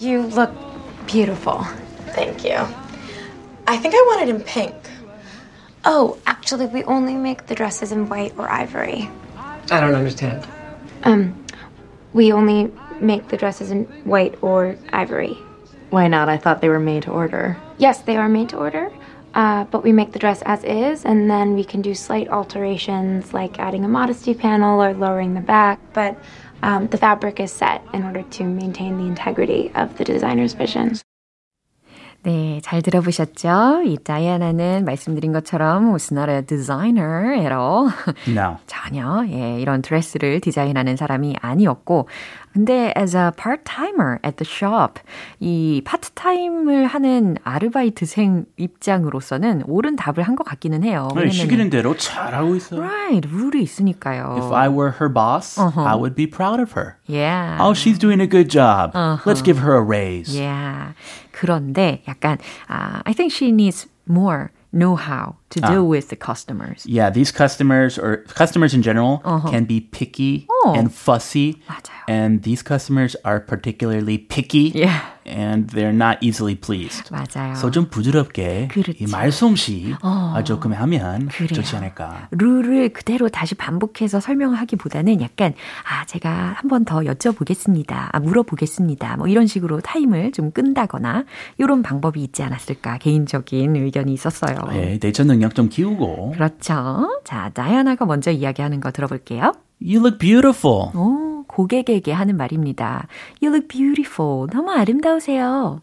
You 0.00 0.28
look 0.34 0.52
beautiful. 1.06 1.64
Thank 2.14 2.44
you. 2.44 2.66
I 3.66 3.76
think 3.76 3.94
I 3.94 4.02
want 4.08 4.22
it 4.22 4.28
in 4.28 4.42
pink. 4.44 4.74
Oh, 5.84 6.16
actually, 6.26 6.66
we 6.66 6.82
only 6.84 7.14
make 7.14 7.46
the 7.46 7.54
dresses 7.54 7.92
in 7.92 8.08
white 8.08 8.32
or 8.38 8.48
ivory. 8.50 9.08
I 9.70 9.80
don't 9.80 9.94
understand. 9.94 10.46
Um, 11.04 11.34
we 12.14 12.32
only 12.32 12.72
make 13.00 13.28
the 13.28 13.36
dresses 13.36 13.70
in 13.70 13.84
white 14.04 14.38
or 14.40 14.76
ivory. 14.92 15.36
Why 15.94 16.08
not? 16.08 16.28
I 16.28 16.38
thought 16.38 16.60
they 16.60 16.68
were 16.68 16.80
made 16.80 17.04
to 17.04 17.12
order. 17.12 17.56
Yes, 17.78 18.00
they 18.00 18.16
are 18.16 18.28
made 18.28 18.48
to 18.48 18.56
order, 18.56 18.90
uh, 19.34 19.62
but 19.70 19.84
we 19.84 19.92
make 19.92 20.10
the 20.10 20.18
dress 20.18 20.42
as 20.42 20.64
is, 20.64 21.04
and 21.04 21.30
then 21.30 21.54
we 21.54 21.62
can 21.62 21.82
do 21.82 21.94
slight 21.94 22.28
alterations 22.28 23.32
like 23.32 23.60
adding 23.60 23.84
a 23.84 23.88
modesty 23.88 24.34
panel 24.34 24.82
or 24.82 24.92
lowering 24.92 25.34
the 25.34 25.40
back. 25.40 25.78
But 25.92 26.18
um, 26.64 26.88
the 26.88 26.98
fabric 26.98 27.38
is 27.38 27.52
set 27.52 27.80
in 27.92 28.02
order 28.02 28.24
to 28.24 28.42
maintain 28.42 28.98
the 28.98 29.04
integrity 29.04 29.70
of 29.76 29.96
the 29.96 30.04
designer's 30.04 30.52
vision. 30.52 30.98
네, 32.24 32.58
잘 32.64 32.80
들어보셨죠? 32.80 33.82
이 33.84 33.98
다이아나는 34.02 34.86
말씀드린 34.86 35.32
것처럼 35.32 35.90
was 35.92 36.08
not 36.12 36.30
a 36.30 36.40
designer 36.40 37.34
at 37.34 37.52
all. 37.52 37.90
No. 38.26 38.56
전혀 38.66 39.26
예, 39.28 39.60
이런 39.60 39.82
드레스를 39.82 40.40
디자인하는 40.40 40.96
사람이 40.96 41.36
아니었고 41.42 42.08
근데 42.54 42.94
as 42.96 43.14
a 43.16 43.30
part-timer 43.36 44.18
at 44.24 44.36
the 44.36 44.48
shop 44.48 45.02
이 45.40 45.82
파트타임을 45.84 46.86
하는 46.86 47.36
아르바이트생 47.44 48.46
입장으로서는 48.56 49.64
옳은 49.66 49.96
답을 49.96 50.22
한 50.22 50.34
것 50.34 50.44
같기는 50.44 50.82
해요. 50.82 51.08
네, 51.14 51.28
시키는 51.28 51.68
대로 51.70 51.94
잘하고 51.96 52.56
있어. 52.56 52.76
right, 52.78 53.28
룰이 53.30 53.62
있으니까요. 53.62 54.36
If 54.38 54.52
I 54.54 54.68
were 54.68 54.92
her 54.98 55.12
boss, 55.12 55.60
I 55.60 55.94
would 55.94 56.14
be 56.16 56.26
proud 56.26 56.58
of 56.60 56.72
her. 56.74 56.96
yeah. 57.06 57.58
Oh, 57.60 57.74
she's 57.74 57.98
doing 57.98 58.20
a 58.20 58.26
good 58.26 58.48
job. 58.48 58.92
Let's 59.26 59.42
give 59.42 59.58
her 59.62 59.74
a 59.76 59.82
raise. 59.82 60.34
yeah. 60.34 60.92
그런데 61.33 62.03
약간 62.07 62.37
uh, 62.69 63.01
I 63.05 63.13
think 63.13 63.31
she 63.31 63.51
needs 63.51 63.87
more 64.07 64.51
know-how 64.71 65.35
To 65.54 65.60
deal 65.62 65.86
with 65.88 66.08
the 66.10 66.16
customers. 66.18 66.84
Yeah, 66.86 67.10
these 67.10 67.30
customers 67.32 67.98
or 67.98 68.24
customers 68.34 68.74
in 68.74 68.82
general 68.82 69.22
can 69.48 69.64
be 69.66 69.80
picky 69.80 70.46
Oh. 70.64 70.74
and 70.76 70.90
fussy. 70.92 71.60
맞아요. 71.66 72.04
And 72.08 72.42
these 72.42 72.62
customers 72.62 73.16
are 73.24 73.40
particularly 73.40 74.18
picky 74.18 74.72
Yeah. 74.74 75.12
and 75.24 75.68
they're 75.72 75.92
not 75.94 76.18
easily 76.20 76.54
pleased. 76.54 77.08
맞아요. 77.10 77.54
So 77.56 77.70
좀 77.70 77.88
부드럽게 77.88 78.68
그렇죠. 78.70 78.92
이 78.98 79.06
말솜씨 79.10 79.94
아, 80.02 80.42
조금 80.44 80.72
하면 80.74 81.28
그래요. 81.28 81.48
좋지 81.48 81.76
않을까. 81.76 82.28
룰을 82.32 82.92
그대로 82.92 83.28
다시 83.28 83.54
반복해서 83.54 84.20
설명하기보다는 84.20 85.20
약간 85.22 85.54
아 85.88 86.04
제가 86.06 86.56
한 86.58 86.68
번 86.68 86.84
더 86.84 87.00
여쭤보겠습니다. 87.00 88.08
아 88.12 88.20
물어보겠습니다. 88.20 89.16
뭐 89.16 89.28
이런 89.28 89.46
식으로 89.46 89.80
타임을 89.80 90.32
좀 90.32 90.50
끈다거나 90.50 91.24
이런 91.58 91.82
방법이 91.82 92.22
있지 92.22 92.42
않았을까 92.42 92.98
개인적인 92.98 93.76
의견이 93.76 94.12
있었어요. 94.12 94.58
네, 94.70 94.98
내적 95.00 95.26
능력 95.26 95.43
좀 95.52 95.68
키우고. 95.68 96.32
그렇죠. 96.32 97.20
자, 97.24 97.50
다이아나가 97.52 98.06
먼저 98.06 98.30
이야기하는 98.30 98.80
거 98.80 98.90
들어볼게요. 98.90 99.52
You 99.82 99.98
look 100.00 100.18
beautiful. 100.18 100.90
오, 100.96 101.44
고객에게 101.46 102.12
하는 102.12 102.36
말입니다. 102.36 103.06
You 103.42 103.52
look 103.54 103.68
beautiful. 103.68 104.46
너무 104.50 104.70
아름다우세요. 104.70 105.80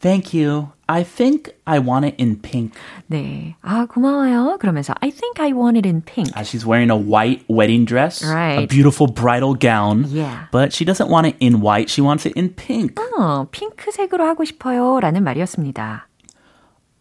Thank 0.00 0.34
you. 0.38 0.68
I 0.88 1.02
think 1.02 1.54
I 1.64 1.78
want 1.80 2.06
it 2.06 2.16
in 2.22 2.40
pink. 2.42 2.72
네. 3.06 3.56
아, 3.62 3.86
고마워요. 3.86 4.58
그러면서 4.60 4.92
I 5.00 5.10
think 5.10 5.40
I 5.40 5.52
want 5.52 5.76
it 5.78 5.88
in 5.88 6.02
pink. 6.02 6.30
Uh, 6.36 6.44
she's 6.44 6.66
wearing 6.66 6.90
a 6.92 6.96
white 6.96 7.42
wedding 7.48 7.86
dress, 7.86 8.22
a 8.22 8.28
Right. 8.32 8.68
beautiful 8.68 9.08
bridal 9.12 9.54
gown. 9.58 10.04
Yeah. 10.08 10.46
But 10.52 10.72
she 10.74 10.84
doesn't 10.84 11.08
want 11.10 11.26
it 11.26 11.36
in 11.40 11.60
white. 11.62 11.88
She 11.90 12.04
wants 12.04 12.28
it 12.28 12.38
in 12.38 12.54
pink. 12.54 12.94
어, 13.18 13.46
핑크색으로 13.50 14.24
하고 14.26 14.44
싶어요. 14.44 15.00
라는 15.00 15.24
말이었습니다. 15.24 16.06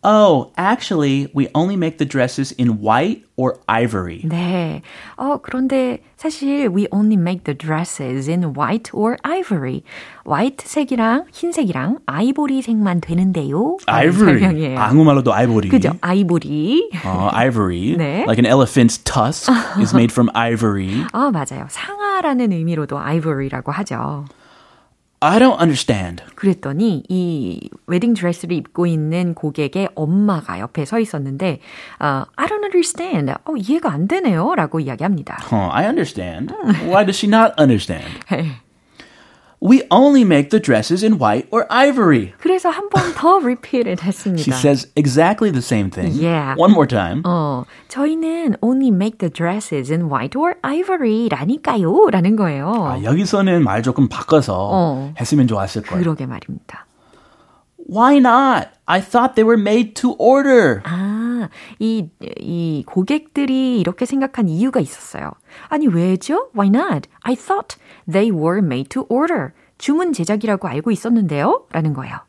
Oh, 0.05 0.51
actually, 0.57 1.29
we 1.35 1.49
only 1.55 1.77
make 1.77 1.99
the 1.99 2.07
dresses 2.07 2.53
in 2.53 2.81
white 2.81 3.23
or 3.37 3.59
ivory. 3.69 4.23
네. 4.25 4.81
어, 5.19 5.37
그런데 5.43 5.99
사실 6.17 6.73
we 6.73 6.87
only 6.91 7.19
make 7.19 7.45
the 7.45 7.53
dresses 7.53 8.27
in 8.27 8.55
white 8.55 8.89
or 8.95 9.19
ivory. 9.25 9.83
화이트색이랑 10.25 11.27
흰색이랑 11.33 11.99
아이보리색만 12.07 13.03
되는데요. 13.03 13.77
라는 13.87 14.09
Ivory. 14.09 14.41
설명이에요. 14.41 14.79
한국말로도 14.81 15.35
아이보리. 15.35 15.69
그죠? 15.69 15.93
아이보리. 16.01 16.89
Uh, 17.05 17.29
ivory. 17.35 17.95
네. 17.99 18.25
Like 18.27 18.39
an 18.39 18.47
elephant's 18.47 18.97
tusk 18.97 19.53
is 19.79 19.93
made 19.93 20.11
from 20.11 20.31
ivory. 20.35 21.05
아, 21.13 21.31
맞아요. 21.31 21.67
상아라는 21.69 22.53
의미로도 22.53 22.99
ivory라고 22.99 23.71
하죠. 23.73 24.25
I 25.26 25.40
don't 25.40 25.60
understand. 25.60 26.24
그랬더니 26.36 27.04
이 27.10 27.70
웨딩 27.88 28.14
드레스를 28.14 28.56
입고 28.58 28.86
있는 28.86 29.34
고객의 29.34 29.90
엄마가 29.96 30.60
옆에 30.60 30.86
서 30.86 31.00
있었는데 31.00 31.62
어, 32.00 32.26
I 32.36 32.46
don't 32.46 32.64
understand. 32.64 33.34
어, 33.44 33.56
이해가 33.58 33.92
안 33.92 34.08
되네요. 34.08 34.54
라고 34.54 34.80
이야기합니다. 34.80 35.40
Huh, 35.52 35.70
I 35.74 35.86
understand. 35.86 36.54
Why 36.86 37.06
does 37.06 37.18
she 37.18 37.28
not 37.28 37.54
understand? 37.60 38.06
We 39.65 39.83
only 39.91 40.23
make 40.25 40.49
the 40.49 40.59
dresses 40.59 41.05
in 41.05 41.19
white 41.21 41.47
or 41.51 41.67
ivory. 41.69 42.33
그래서 42.41 42.71
한 42.71 42.89
번 42.89 43.13
더 43.13 43.37
repeated 43.45 44.01
했습니다. 44.01 44.41
She 44.43 44.53
says 44.57 44.89
exactly 44.97 45.51
the 45.53 45.61
same 45.61 45.91
thing. 45.91 46.17
Yeah. 46.17 46.55
One 46.57 46.73
more 46.73 46.87
time. 46.89 47.21
어, 47.27 47.65
저희는 47.89 48.57
only 48.63 48.89
make 48.89 49.19
the 49.19 49.29
dresses 49.29 49.93
in 49.93 50.09
white 50.09 50.33
or 50.35 50.55
ivory라니까요. 50.63 52.09
라는 52.11 52.37
거예요. 52.37 52.73
아, 52.73 53.03
여기서는 53.03 53.63
말 53.63 53.83
조금 53.83 54.09
바꿔서 54.09 54.55
어. 54.73 55.13
했으면 55.21 55.47
좋았을 55.47 55.83
거예요. 55.83 56.03
그러게 56.03 56.25
말입니다. 56.25 56.87
Why 57.85 58.19
not? 58.19 58.69
I 58.87 59.01
thought 59.01 59.35
they 59.35 59.45
were 59.45 59.61
made 59.61 59.95
to 59.95 60.15
order. 60.19 60.81
아, 60.85 61.49
이, 61.79 62.09
이 62.39 62.85
고객들이 62.87 63.81
이렇게 63.81 64.07
생각한 64.07 64.49
이유가 64.49 64.81
있었어요. 64.81 65.33
아니, 65.69 65.89
왜죠? 65.89 66.51
Why 66.55 66.69
not? 66.69 67.09
I 67.23 67.35
thought 67.35 67.77
they 68.09 68.31
were 68.31 68.59
made 68.59 68.89
to 68.91 69.07
order. 69.09 69.53
주문 69.79 70.13
제작이라고 70.13 70.69
알고 70.69 70.91
있었는데요? 70.91 71.67
라는 71.73 71.95
거예요. 71.95 72.21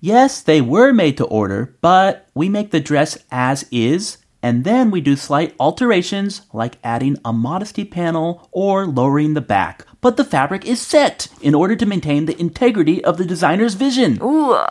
Yes, 0.00 0.44
they 0.44 0.60
were 0.60 0.90
made 0.90 1.16
to 1.16 1.26
order, 1.26 1.74
but 1.82 2.26
we 2.34 2.46
make 2.48 2.70
the 2.70 2.80
dress 2.80 3.18
as 3.32 3.66
is, 3.72 4.18
and 4.42 4.62
then 4.62 4.92
we 4.92 5.00
do 5.00 5.16
slight 5.16 5.54
alterations 5.58 6.42
like 6.54 6.78
adding 6.84 7.16
a 7.24 7.32
modesty 7.32 7.84
panel 7.84 8.48
or 8.52 8.86
lowering 8.86 9.34
the 9.34 9.44
back. 9.44 9.84
but 10.03 10.17
the 10.17 10.27
fabric 10.27 10.67
is 10.67 10.79
set 10.79 11.29
in 11.41 11.55
order 11.55 11.75
to 11.75 11.85
maintain 11.87 12.25
the 12.25 12.35
integrity 12.39 13.03
of 13.03 13.17
the 13.17 13.25
designer's 13.25 13.75
vision. 13.75 14.19
우와, 14.19 14.67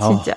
진짜 0.00 0.32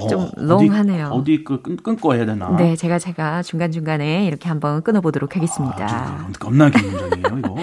어, 0.00 0.08
좀 0.08 0.20
어, 0.20 0.30
롱하네요. 0.36 1.08
어디, 1.12 1.44
그, 1.44 1.60
끊고 1.62 2.14
해야 2.14 2.24
되나? 2.24 2.56
네, 2.56 2.74
제가 2.74 2.98
제가 2.98 3.42
중간 3.42 3.70
중간에 3.70 4.26
이렇게 4.26 4.48
한번 4.48 4.82
끊어보도록 4.82 5.36
하겠습니다. 5.36 5.86
아, 5.86 6.28
겁나 6.38 6.70
긴 6.70 6.90
문장이에요, 6.90 7.38
이거. 7.38 7.54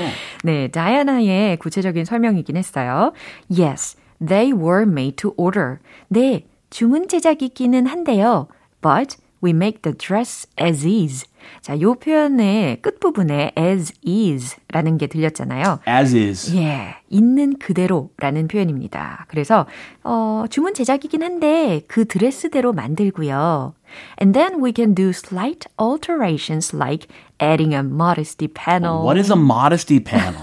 네, 0.44 0.70
다이아나의 0.70 1.58
구체적인 1.58 2.06
설명이긴 2.06 2.56
했어요. 2.56 3.12
Yes, 3.50 3.98
they 4.26 4.54
were 4.54 4.84
made 4.84 5.16
to 5.18 5.34
order. 5.36 5.80
네, 6.08 6.46
주문 6.70 7.08
제작이기는 7.08 7.88
한데요. 7.88 8.48
But 8.82 9.18
we 9.44 9.52
make 9.52 9.82
the 9.82 9.96
dress 9.98 10.48
as 10.60 10.86
is. 10.86 11.26
자, 11.62 11.80
요 11.80 11.94
표현의 11.96 12.82
끝부분에 12.82 13.54
as 13.58 13.94
is 14.06 14.58
라는 14.70 14.98
게 14.98 15.08
들렸잖아요. 15.08 15.80
as 15.88 16.16
is. 16.16 16.56
예. 16.56 16.96
있는 17.10 17.58
그대로 17.58 18.10
라는 18.18 18.48
표현입니다. 18.48 19.26
그래서, 19.30 19.66
어, 20.04 20.46
주문 20.50 20.74
제작이긴 20.74 21.24
한데 21.24 21.82
그 21.88 22.06
드레스대로 22.06 22.74
만들고요. 22.74 23.74
And 24.18 24.34
then 24.34 24.62
we 24.62 24.72
can 24.72 24.94
do 24.94 25.14
slight 25.14 25.66
alterations 25.78 26.74
like 26.74 27.08
adding 27.40 27.74
a 27.74 27.84
modesty 27.84 28.48
panel. 28.48 29.04
What 29.04 29.18
is 29.18 29.32
a 29.32 29.36
modesty 29.36 30.00
panel? 30.00 30.42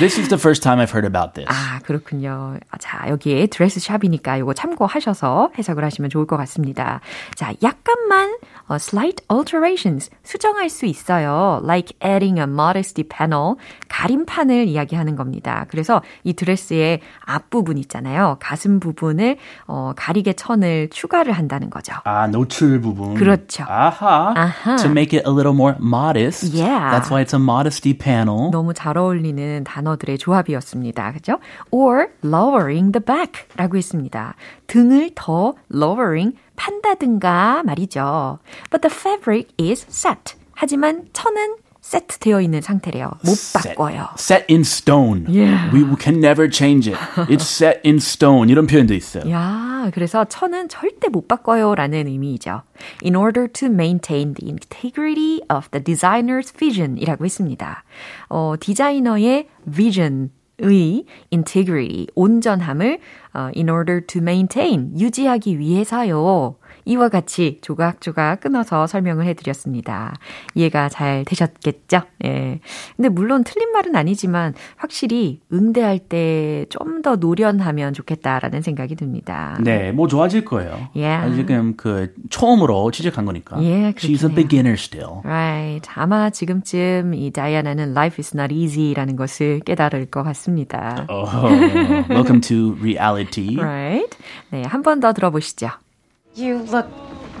this 0.00 0.18
is 0.18 0.28
the 0.28 0.38
first 0.38 0.62
time 0.62 0.80
I've 0.80 0.90
heard 0.90 1.06
about 1.06 1.34
this. 1.34 1.48
아, 1.48 1.80
그렇군요. 1.84 2.58
자, 2.80 3.08
여기에 3.08 3.46
드레스 3.46 3.80
샵이니까 3.80 4.38
이거 4.38 4.52
참고하셔서 4.52 5.50
해석을 5.58 5.84
하시면 5.84 6.10
좋을 6.10 6.26
것 6.26 6.36
같습니다. 6.36 7.00
자, 7.34 7.52
약간만 7.62 8.36
어, 8.68 8.76
slight 8.76 9.24
alterations 9.30 10.10
수정할 10.22 10.68
수 10.70 10.86
있어요. 10.86 11.60
Like 11.62 11.96
adding 12.04 12.38
a 12.38 12.44
modesty 12.44 13.06
panel 13.06 13.54
가림판을 13.88 14.68
이야기하는 14.68 15.16
겁니다. 15.16 15.66
그래서 15.68 16.02
이 16.24 16.32
드레스의 16.32 17.00
앞부분 17.20 17.78
있잖아요. 17.78 18.36
가슴 18.40 18.80
부분을 18.80 19.36
어, 19.66 19.92
가리개 19.96 20.32
천을 20.34 20.88
추가를 20.90 21.32
한다는 21.32 21.70
거죠. 21.70 21.94
아, 22.04 22.26
노출 22.26 22.80
부분. 22.80 22.91
그렇죠. 22.94 23.64
아하. 23.68 24.34
아하. 24.36 24.76
To 24.76 24.90
make 24.90 25.12
it 25.12 25.26
a 25.26 25.32
little 25.32 25.54
more 25.54 25.76
modest. 25.80 26.52
Yeah. 26.52 26.90
That's 26.92 27.10
why 27.10 27.22
it's 27.22 27.34
a 27.34 27.40
modesty 27.40 27.94
panel. 27.94 28.50
너무 28.50 28.74
잘 28.74 28.96
어울리는 28.98 29.64
단어들의 29.64 30.18
조합이었습니다. 30.18 31.12
그죠? 31.12 31.38
Or 31.70 32.08
lowering 32.24 32.92
the 32.92 33.04
back 33.04 33.46
라고 33.56 33.76
했습니다. 33.76 34.34
등을 34.66 35.10
더 35.14 35.54
lowering 35.72 36.36
판다든가 36.56 37.62
말이죠. 37.64 38.38
But 38.70 38.82
the 38.82 38.90
fabric 38.94 39.48
is 39.58 39.86
set. 39.88 40.34
하지만 40.54 41.08
천은 41.12 41.56
세트 41.82 42.20
되어 42.20 42.40
있는 42.40 42.60
상태래요. 42.60 43.10
못 43.24 43.32
set, 43.32 43.74
바꿔요. 43.74 44.08
Set 44.16 44.46
in 44.48 44.60
stone. 44.62 45.26
Yeah. 45.26 45.68
We 45.74 45.84
can 46.00 46.20
never 46.20 46.48
change 46.48 46.88
it. 46.88 46.98
It's 47.28 47.42
set 47.42 47.80
in 47.84 47.96
stone. 47.96 48.48
이런 48.48 48.66
표현도 48.66 48.94
있어요. 48.94 49.28
야, 49.30 49.90
그래서 49.92 50.24
천은 50.24 50.68
절대 50.68 51.08
못 51.08 51.26
바꿔요라는 51.26 52.06
의미이죠. 52.06 52.62
In 53.04 53.16
order 53.16 53.48
to 53.48 53.68
maintain 53.68 54.32
the 54.34 54.48
integrity 54.48 55.42
of 55.50 55.68
the 55.72 55.82
designer's 55.82 56.56
vision이라고 56.56 57.24
했습니다. 57.24 57.82
어, 58.28 58.54
디자이너의 58.58 59.48
vision 59.70 60.30
의 60.58 61.04
integrity, 61.32 62.06
온전함을 62.14 63.00
uh, 63.34 63.50
in 63.56 63.68
order 63.68 64.00
to 64.00 64.20
maintain, 64.20 64.92
유지하기 64.96 65.58
위해서요. 65.58 66.56
이와 66.84 67.08
같이 67.08 67.58
조각조각 67.62 68.40
끊어서 68.40 68.86
설명을 68.86 69.26
해드렸습니다. 69.26 70.14
이해가 70.54 70.88
잘 70.88 71.24
되셨겠죠? 71.24 72.02
예. 72.24 72.60
근데 72.96 73.08
물론 73.08 73.44
틀린 73.44 73.72
말은 73.72 73.94
아니지만 73.96 74.54
확실히 74.76 75.40
응대할 75.52 75.98
때 75.98 76.66
좀 76.70 77.02
더 77.02 77.16
노련하면 77.16 77.94
좋겠다라는 77.94 78.62
생각이 78.62 78.94
듭니다. 78.94 79.58
네, 79.60 79.90
뭐 79.90 80.06
좋아질 80.06 80.44
거예요. 80.44 80.88
Yeah. 80.94 81.34
지금 81.34 81.74
그 81.76 82.14
처음으로 82.30 82.90
취직한 82.92 83.24
거니까. 83.24 83.60
예, 83.64 83.92
She's 83.96 84.22
a 84.28 84.32
beginner 84.32 84.74
still. 84.74 85.20
Right. 85.24 85.88
아마 85.94 86.30
지금쯤 86.30 87.14
이 87.14 87.30
다이아나는 87.32 87.90
Life 87.90 88.16
is 88.20 88.36
not 88.36 88.54
easy라는 88.54 89.16
것을 89.16 89.60
깨달을 89.60 90.06
것 90.06 90.22
같습니다. 90.22 91.06
Oh, 91.08 91.26
welcome 92.08 92.40
to 92.42 92.76
reality. 92.80 93.56
Right. 93.58 94.16
네, 94.50 94.62
한 94.62 94.82
번 94.82 95.00
더 95.00 95.12
들어보시죠. 95.12 95.70
You 96.34 96.58
look 96.58 96.88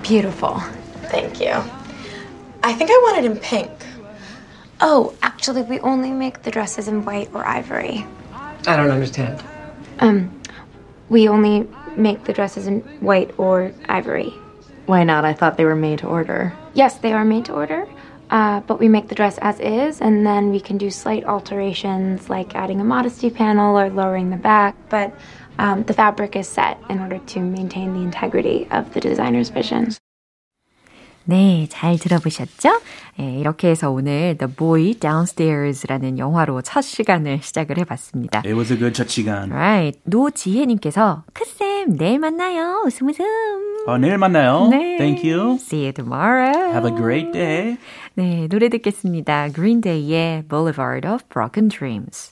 beautiful. 0.02 0.58
Thank 1.04 1.40
you. 1.40 1.52
I 2.62 2.74
think 2.74 2.90
I 2.90 2.98
want 3.02 3.24
it 3.24 3.30
in 3.30 3.38
pink. 3.38 3.70
Oh, 4.80 5.14
actually, 5.22 5.62
we 5.62 5.80
only 5.80 6.10
make 6.10 6.42
the 6.42 6.50
dresses 6.50 6.88
in 6.88 7.04
white 7.04 7.30
or 7.32 7.44
ivory. 7.46 8.04
I 8.66 8.76
don't 8.76 8.90
understand. 8.90 9.42
Um, 10.00 10.42
we 11.08 11.26
only 11.26 11.68
make 11.96 12.24
the 12.24 12.34
dresses 12.34 12.66
in 12.66 12.80
white 13.00 13.32
or 13.38 13.72
ivory. 13.88 14.30
Why 14.86 15.04
not? 15.04 15.24
I 15.24 15.32
thought 15.32 15.56
they 15.56 15.64
were 15.64 15.76
made 15.76 16.00
to 16.00 16.06
order. 16.06 16.52
Yes, 16.74 16.98
they 16.98 17.12
are 17.12 17.24
made 17.24 17.46
to 17.46 17.54
order. 17.54 17.88
Uh, 18.30 18.60
but 18.60 18.78
we 18.78 18.88
make 18.88 19.08
the 19.08 19.14
dress 19.14 19.38
as 19.38 19.60
is, 19.60 20.00
and 20.00 20.26
then 20.26 20.50
we 20.50 20.58
can 20.58 20.78
do 20.78 20.90
slight 20.90 21.24
alterations 21.24 22.30
like 22.30 22.54
adding 22.54 22.80
a 22.80 22.84
modesty 22.84 23.30
panel 23.30 23.78
or 23.78 23.90
lowering 23.90 24.30
the 24.30 24.36
back. 24.36 24.74
But 24.88 25.14
um, 25.58 25.84
the 25.84 25.94
fabric 25.94 26.36
is 26.36 26.48
set 26.48 26.78
in 26.88 26.98
order 27.00 27.18
to 27.18 27.40
maintain 27.40 27.94
the 27.94 28.00
integrity 28.00 28.66
of 28.70 28.92
the 28.94 29.00
designer's 29.00 29.50
vision. 29.50 29.90
네, 31.24 31.68
잘 31.70 31.98
들어보셨죠? 31.98 32.80
네, 33.18 33.38
이렇게 33.38 33.68
해서 33.68 33.90
오늘 33.90 34.36
The 34.36 34.52
Boy 34.52 34.94
Downstairs라는 34.94 36.18
영화로 36.18 36.62
첫 36.62 36.82
시간을 36.82 37.40
시작을 37.42 37.78
해봤습니다. 37.78 38.40
It 38.40 38.54
was 38.54 38.72
a 38.72 38.78
good 38.78 38.92
첫 38.92 39.08
시간. 39.08 39.52
Right. 39.52 40.00
노지혜님께서 40.04 41.24
크쌤 41.32 41.96
내일 41.96 42.18
만나요. 42.18 42.82
웃음 42.84 43.08
웃음. 43.08 43.24
어, 43.86 43.98
내일 43.98 44.18
만나요. 44.18 44.68
네. 44.68 44.96
Thank 44.96 45.22
you. 45.22 45.54
See 45.60 45.84
you 45.84 45.92
tomorrow. 45.92 46.72
Have 46.72 46.90
a 46.90 46.96
great 46.96 47.30
day. 47.30 47.76
네, 48.14 48.48
노래 48.48 48.68
듣겠습니다. 48.68 49.50
Green 49.52 49.80
Day의 49.80 50.42
Boulevard 50.48 51.06
of 51.06 51.24
Broken 51.28 51.68
Dreams. 51.68 52.31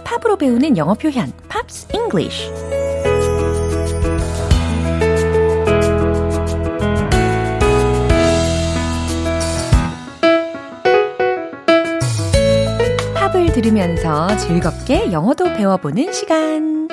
배우는 0.41 0.75
영어 0.75 0.95
표현 0.95 1.31
Pops 1.47 1.87
English 1.93 2.49
팝을 13.13 13.53
들으면서 13.53 14.35
즐겁게 14.37 15.11
영어도 15.11 15.45
배워보는 15.53 16.11
시간. 16.11 16.89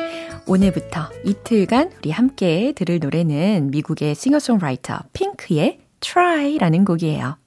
오늘부터 0.46 1.08
이틀간 1.24 1.92
우리 2.00 2.10
함께 2.10 2.74
들을 2.76 2.98
노래는 2.98 3.70
미국의 3.70 4.14
싱어송라이터 4.14 4.98
핑크의 5.14 5.78
Try라는 6.00 6.84
곡이에요. 6.84 7.38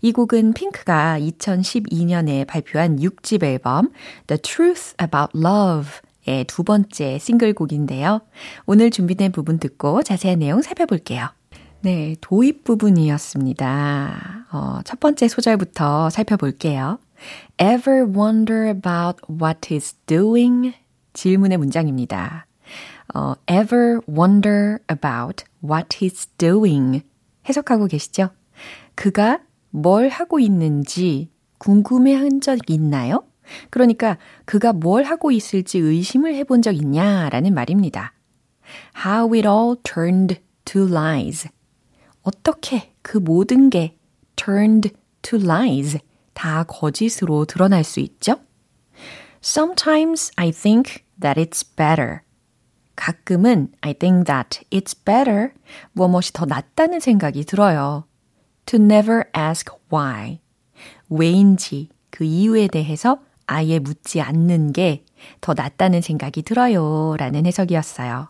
이 0.00 0.12
곡은 0.12 0.54
핑크가 0.54 1.18
2012년에 1.20 2.46
발표한 2.46 2.98
6집 2.98 3.42
앨범 3.44 3.90
The 4.26 4.40
Truth 4.40 4.94
About 5.00 5.36
Love의 5.36 6.44
두 6.46 6.62
번째 6.62 7.18
싱글곡인데요. 7.18 8.20
오늘 8.66 8.90
준비된 8.90 9.32
부분 9.32 9.58
듣고 9.58 10.02
자세한 10.02 10.40
내용 10.40 10.62
살펴볼게요. 10.62 11.28
네, 11.80 12.14
도입 12.20 12.62
부분이었습니다. 12.62 14.46
어, 14.52 14.80
첫 14.84 15.00
번째 15.00 15.26
소절부터 15.26 16.10
살펴볼게요. 16.10 16.98
Ever 17.60 18.04
wonder 18.04 18.68
about 18.68 19.20
what 19.28 19.68
he's 19.68 19.96
doing? 20.06 20.74
질문의 21.12 21.58
문장입니다. 21.58 22.46
어, 23.14 23.34
ever 23.50 24.00
wonder 24.08 24.78
about 24.90 25.44
what 25.62 25.98
he's 25.98 26.28
doing? 26.38 27.02
해석하고 27.48 27.86
계시죠? 27.86 28.30
그가 28.94 29.40
뭘 29.74 30.08
하고 30.08 30.38
있는지 30.38 31.30
궁금해 31.58 32.14
한 32.14 32.40
적 32.40 32.58
있나요? 32.68 33.24
그러니까 33.70 34.18
그가 34.44 34.72
뭘 34.72 35.04
하고 35.04 35.30
있을지 35.30 35.78
의심을 35.78 36.34
해본 36.34 36.62
적 36.62 36.72
있냐라는 36.72 37.54
말입니다. 37.54 38.12
How 39.04 39.32
it 39.34 39.46
all 39.46 39.76
turned 39.82 40.40
to 40.64 40.86
lies. 40.86 41.48
어떻게 42.22 42.92
그 43.02 43.18
모든 43.18 43.68
게 43.70 43.96
turned 44.36 44.90
to 45.22 45.38
lies, 45.40 45.98
다 46.34 46.64
거짓으로 46.64 47.44
드러날 47.44 47.84
수 47.84 48.00
있죠? 48.00 48.36
Sometimes 49.42 50.30
I 50.36 50.50
think 50.52 51.02
that 51.20 51.40
it's 51.40 51.64
better. 51.76 52.20
가끔은 52.94 53.72
I 53.80 53.94
think 53.94 54.24
that 54.26 54.60
it's 54.70 54.96
better. 55.04 55.50
무엇이 55.92 56.32
더 56.32 56.44
낫다는 56.46 57.00
생각이 57.00 57.44
들어요. 57.44 58.04
To 58.72 58.80
never 58.80 59.24
ask 59.36 59.70
why. 59.92 60.40
왜인지 61.10 61.90
그 62.10 62.24
이유에 62.24 62.68
대해서 62.68 63.18
아예 63.46 63.78
묻지 63.78 64.20
않는 64.22 64.72
게 64.72 65.04
더 65.40 65.54
낫다는 65.54 66.00
생각이 66.00 66.42
들어요. 66.42 67.14
라는 67.18 67.46
해석이었어요. 67.46 68.28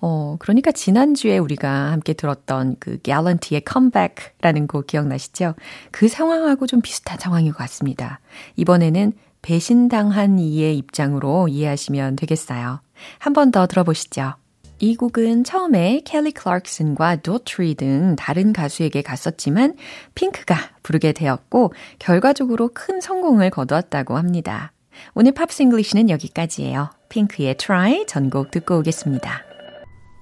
어, 0.00 0.36
그러니까 0.38 0.72
지난주에 0.72 1.38
우리가 1.38 1.92
함께 1.92 2.12
들었던 2.12 2.76
그 2.80 2.98
갤런티의 2.98 3.62
컴백라는 3.64 4.66
곡 4.66 4.86
기억나시죠? 4.88 5.54
그 5.90 6.08
상황하고 6.08 6.66
좀 6.66 6.80
비슷한 6.80 7.18
상황인 7.18 7.52
것 7.52 7.58
같습니다. 7.58 8.20
이번에는 8.56 9.12
배신당한 9.42 10.38
이의 10.38 10.76
입장으로 10.78 11.48
이해하시면 11.48 12.16
되겠어요. 12.16 12.80
한 13.18 13.32
번 13.32 13.50
더 13.50 13.66
들어보시죠. 13.66 14.34
이 14.82 14.96
곡은 14.96 15.44
처음에 15.44 16.00
켈리 16.04 16.32
클락슨과 16.32 17.22
도트리 17.22 17.76
등 17.76 18.16
다른 18.16 18.52
가수에게 18.52 19.00
갔었지만 19.00 19.76
핑크가 20.16 20.56
부르게 20.82 21.12
되었고 21.12 21.72
결과적으로 22.00 22.68
큰 22.74 23.00
성공을 23.00 23.50
거두었다고 23.50 24.16
합니다. 24.16 24.72
오늘 25.14 25.30
Pops 25.34 25.62
English는 25.62 26.10
여기까지예요. 26.10 26.90
핑크의 27.10 27.58
Try 27.58 28.06
전곡 28.06 28.50
듣고 28.50 28.78
오겠습니다. 28.78 29.44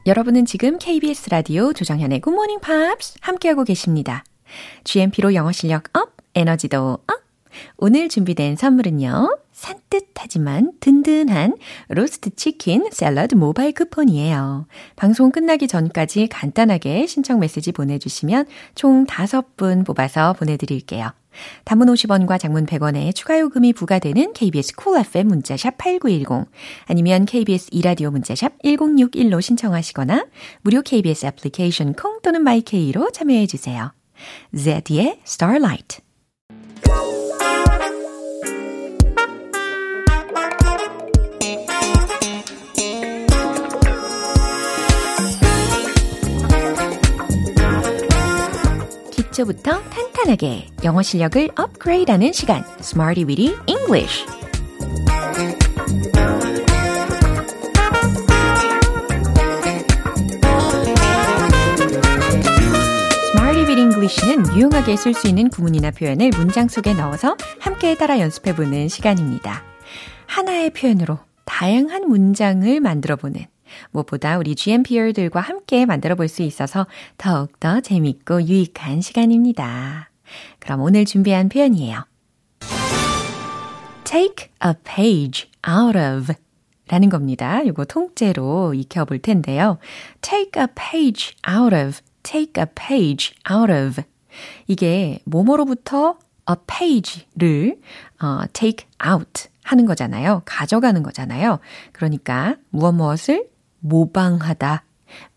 여러분은 0.05 0.45
지금 0.45 0.77
KBS 0.77 1.31
라디오 1.31 1.73
조정현의 1.73 2.21
Good 2.21 2.35
Morning 2.35 2.61
Pops 2.63 3.17
함께하고 3.23 3.65
계십니다. 3.65 4.25
GMP로 4.85 5.33
영어 5.33 5.53
실력 5.53 5.85
up, 5.97 6.13
에너지도 6.35 6.99
up! 7.07 7.21
오늘 7.79 8.11
준비된 8.11 8.57
선물은요. 8.57 9.39
산뜻하지만 9.61 10.73
든든한 10.81 11.57
로스트 11.89 12.35
치킨 12.35 12.89
샐러드 12.91 13.35
모바일 13.35 13.73
쿠폰이에요. 13.73 14.67
방송 14.97 15.31
끝나기 15.31 15.69
전까지 15.69 16.29
간단하게 16.29 17.07
신청 17.07 17.41
메시지 17.41 17.71
보내주시면 17.71 18.47
총 18.75 19.05
5분 19.05 19.85
뽑아서 19.85 20.33
보내드릴게요. 20.33 21.13
단문 21.65 21.89
50원과 21.89 22.41
장문 22.41 22.65
100원에 22.65 23.15
추가 23.15 23.39
요금이 23.39 23.75
부과되는 23.75 24.33
KBS 24.33 24.75
cool 24.77 25.07
FM 25.07 25.29
문자샵 25.29 25.77
8910 25.77 26.51
아니면 26.87 27.27
KBS 27.27 27.69
이라디오 27.71 28.11
문자샵 28.11 28.63
1061로 28.63 29.43
신청하시거나 29.43 30.27
무료 30.63 30.81
KBS 30.81 31.27
애플리케이션 31.27 31.93
콩 31.93 32.21
또는 32.23 32.43
마이케이로 32.43 33.11
참여해 33.11 33.47
주세요. 33.47 33.93
Zed의 34.57 35.21
Starlight 35.25 36.01
기초부터 49.41 49.83
탄탄하게 49.91 50.69
영어 50.85 51.03
실력을 51.03 51.49
업그레이드하는 51.57 52.33
시간 52.33 52.65
Smarty 52.81 53.25
Weedy 53.25 53.57
English 53.67 54.27
는 64.27 64.57
유용하게 64.57 64.97
쓸 64.97 65.15
수 65.15 65.29
있는 65.29 65.49
구문이나 65.49 65.93
표현을 65.93 66.31
문장 66.31 66.69
속에 66.69 66.95
넣어서 66.95 67.37
함께 67.61 67.95
따라 67.95 68.19
연습해 68.19 68.57
보는 68.57 68.89
시간입니다. 68.89 69.63
하나의 70.27 70.71
표현으로 70.71 71.19
다양한 71.45 72.09
문장을 72.09 72.81
만들어 72.81 73.17
보는 73.17 73.47
무엇보다 73.91 74.39
우리 74.39 74.55
GMPR들과 74.55 75.41
함께 75.41 75.87
만들어 75.87 76.15
볼 76.15 76.29
수 76.29 76.43
있어서 76.43 76.87
더욱더 77.19 77.81
재밌고 77.81 78.45
유익한 78.45 79.01
시간입니다. 79.01 80.11
그럼 80.61 80.81
오늘 80.83 81.05
준비한 81.05 81.49
표현이에요. 81.49 82.05
take 84.05 84.49
a 84.65 84.73
page 84.85 85.49
out 85.69 85.99
of 85.99 86.33
라는 86.89 87.09
겁니다. 87.09 87.61
이거 87.63 87.85
통째로 87.85 88.75
익혀볼 88.75 89.21
텐데요. 89.21 89.79
take 90.23 90.61
a 90.61 90.67
page 90.75 91.37
out 91.49 91.75
of, 91.75 92.01
take 92.23 92.61
a 92.61 92.67
page 92.75 93.35
out 93.51 93.73
of. 93.73 94.03
이게 94.67 95.21
뭐뭐로부터 95.25 96.19
a 96.49 96.57
page를 96.67 97.79
어, 98.21 98.41
take 98.53 98.87
out 99.07 99.49
하는 99.63 99.87
거잖아요. 99.87 100.43
가져가는 100.45 101.01
거잖아요. 101.03 101.61
그러니까 101.93 102.57
무엇 102.71 102.93
무엇을 102.93 103.49
모방하다, 103.81 104.85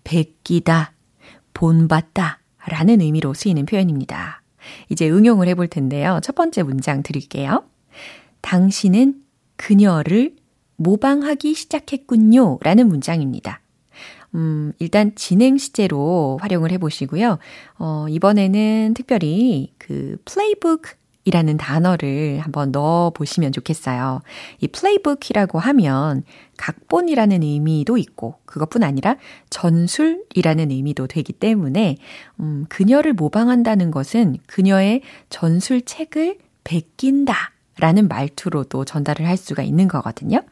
베끼다, 0.03 0.93
본받다 1.53 2.39
라는 2.67 3.01
의미로 3.01 3.33
쓰이는 3.33 3.65
표현입니다. 3.65 4.41
이제 4.89 5.09
응용을 5.09 5.47
해볼 5.49 5.67
텐데요. 5.67 6.19
첫 6.23 6.35
번째 6.35 6.63
문장 6.63 7.03
드릴게요. 7.03 7.65
당신은 8.41 9.21
그녀를 9.55 10.35
모방하기 10.77 11.53
시작했군요. 11.53 12.59
라는 12.61 12.87
문장입니다. 12.87 13.61
음, 14.35 14.73
일단 14.79 15.13
진행 15.15 15.57
시제로 15.57 16.37
활용을 16.41 16.71
해보시고요. 16.71 17.37
어, 17.77 18.05
이번에는 18.09 18.93
특별히 18.95 19.73
그 19.77 20.17
플레이북 20.25 20.87
이라는 21.25 21.57
단어를 21.57 22.39
한번 22.39 22.71
넣어 22.71 23.11
보시면 23.11 23.51
좋겠어요. 23.51 24.21
이 24.59 24.67
플레이북이라고 24.67 25.59
하면 25.59 26.23
각본이라는 26.57 27.43
의미도 27.43 27.97
있고 27.97 28.35
그것뿐 28.45 28.83
아니라 28.83 29.15
전술이라는 29.49 30.71
의미도 30.71 31.07
되기 31.07 31.33
때문에 31.33 31.97
음, 32.39 32.65
그녀를 32.69 33.13
모방한다는 33.13 33.91
것은 33.91 34.37
그녀의 34.47 35.01
전술책을 35.29 36.37
베낀다. 36.63 37.51
라는 37.79 38.07
말투로도 38.07 38.85
전달을 38.85 39.25
할 39.27 39.35
수가 39.35 39.63
있는 39.63 39.87
거거든요. 39.87 40.43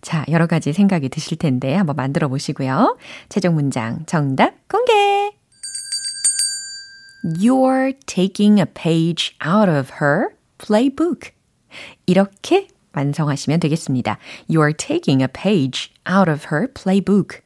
자, 0.00 0.24
여러 0.30 0.46
가지 0.46 0.72
생각이 0.72 1.10
드실 1.10 1.36
텐데 1.36 1.74
한번 1.74 1.94
만들어 1.94 2.28
보시고요. 2.28 2.96
최종 3.28 3.54
문장 3.54 4.06
정답 4.06 4.54
공개! 4.66 5.19
You're 7.22 7.92
taking 8.06 8.58
a 8.58 8.66
page 8.66 9.36
out 9.44 9.70
of 9.70 9.92
her 10.00 10.28
playbook. 10.58 11.32
이렇게 12.06 12.68
완성하시면 12.94 13.60
되겠습니다. 13.60 14.18
You're 14.48 14.76
taking 14.76 15.22
a 15.22 15.28
page 15.28 15.92
out 16.08 16.30
of 16.30 16.46
her 16.52 16.72
playbook. 16.72 17.40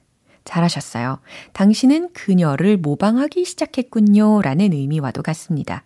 잘하셨어요. 0.44 1.20
당신은 1.52 2.12
그녀를 2.12 2.76
모방하기 2.76 3.44
시작했군요. 3.44 4.42
라는 4.42 4.72
의미와도 4.72 5.22
같습니다. 5.22 5.84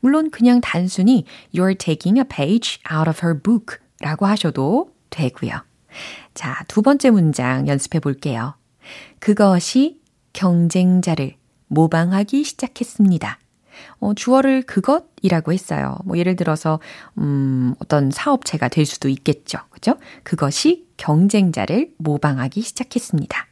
물론 0.00 0.30
그냥 0.30 0.60
단순히 0.60 1.24
You're 1.54 1.78
taking 1.78 2.18
a 2.18 2.24
page 2.24 2.80
out 2.92 3.08
of 3.08 3.20
her 3.24 3.38
book 3.40 3.78
라고 4.00 4.26
하셔도 4.26 4.90
되고요. 5.10 5.52
자, 6.34 6.64
두 6.68 6.82
번째 6.82 7.10
문장 7.10 7.68
연습해 7.68 8.00
볼게요. 8.00 8.54
그것이 9.18 10.00
경쟁자를 10.32 11.34
모방하기 11.68 12.44
시작했습니다. 12.44 13.38
어, 14.00 14.14
주어를 14.14 14.62
그것이라고 14.62 15.52
했어요. 15.52 15.96
뭐 16.04 16.18
예를 16.18 16.36
들어서 16.36 16.80
음, 17.18 17.74
어떤 17.78 18.10
사업체가 18.10 18.68
될 18.68 18.86
수도 18.86 19.08
있겠죠. 19.08 19.58
그죠? 19.70 19.96
그것이 20.22 20.86
경쟁자를 20.96 21.92
모방하기 21.98 22.60
시작했습니다. 22.60 23.46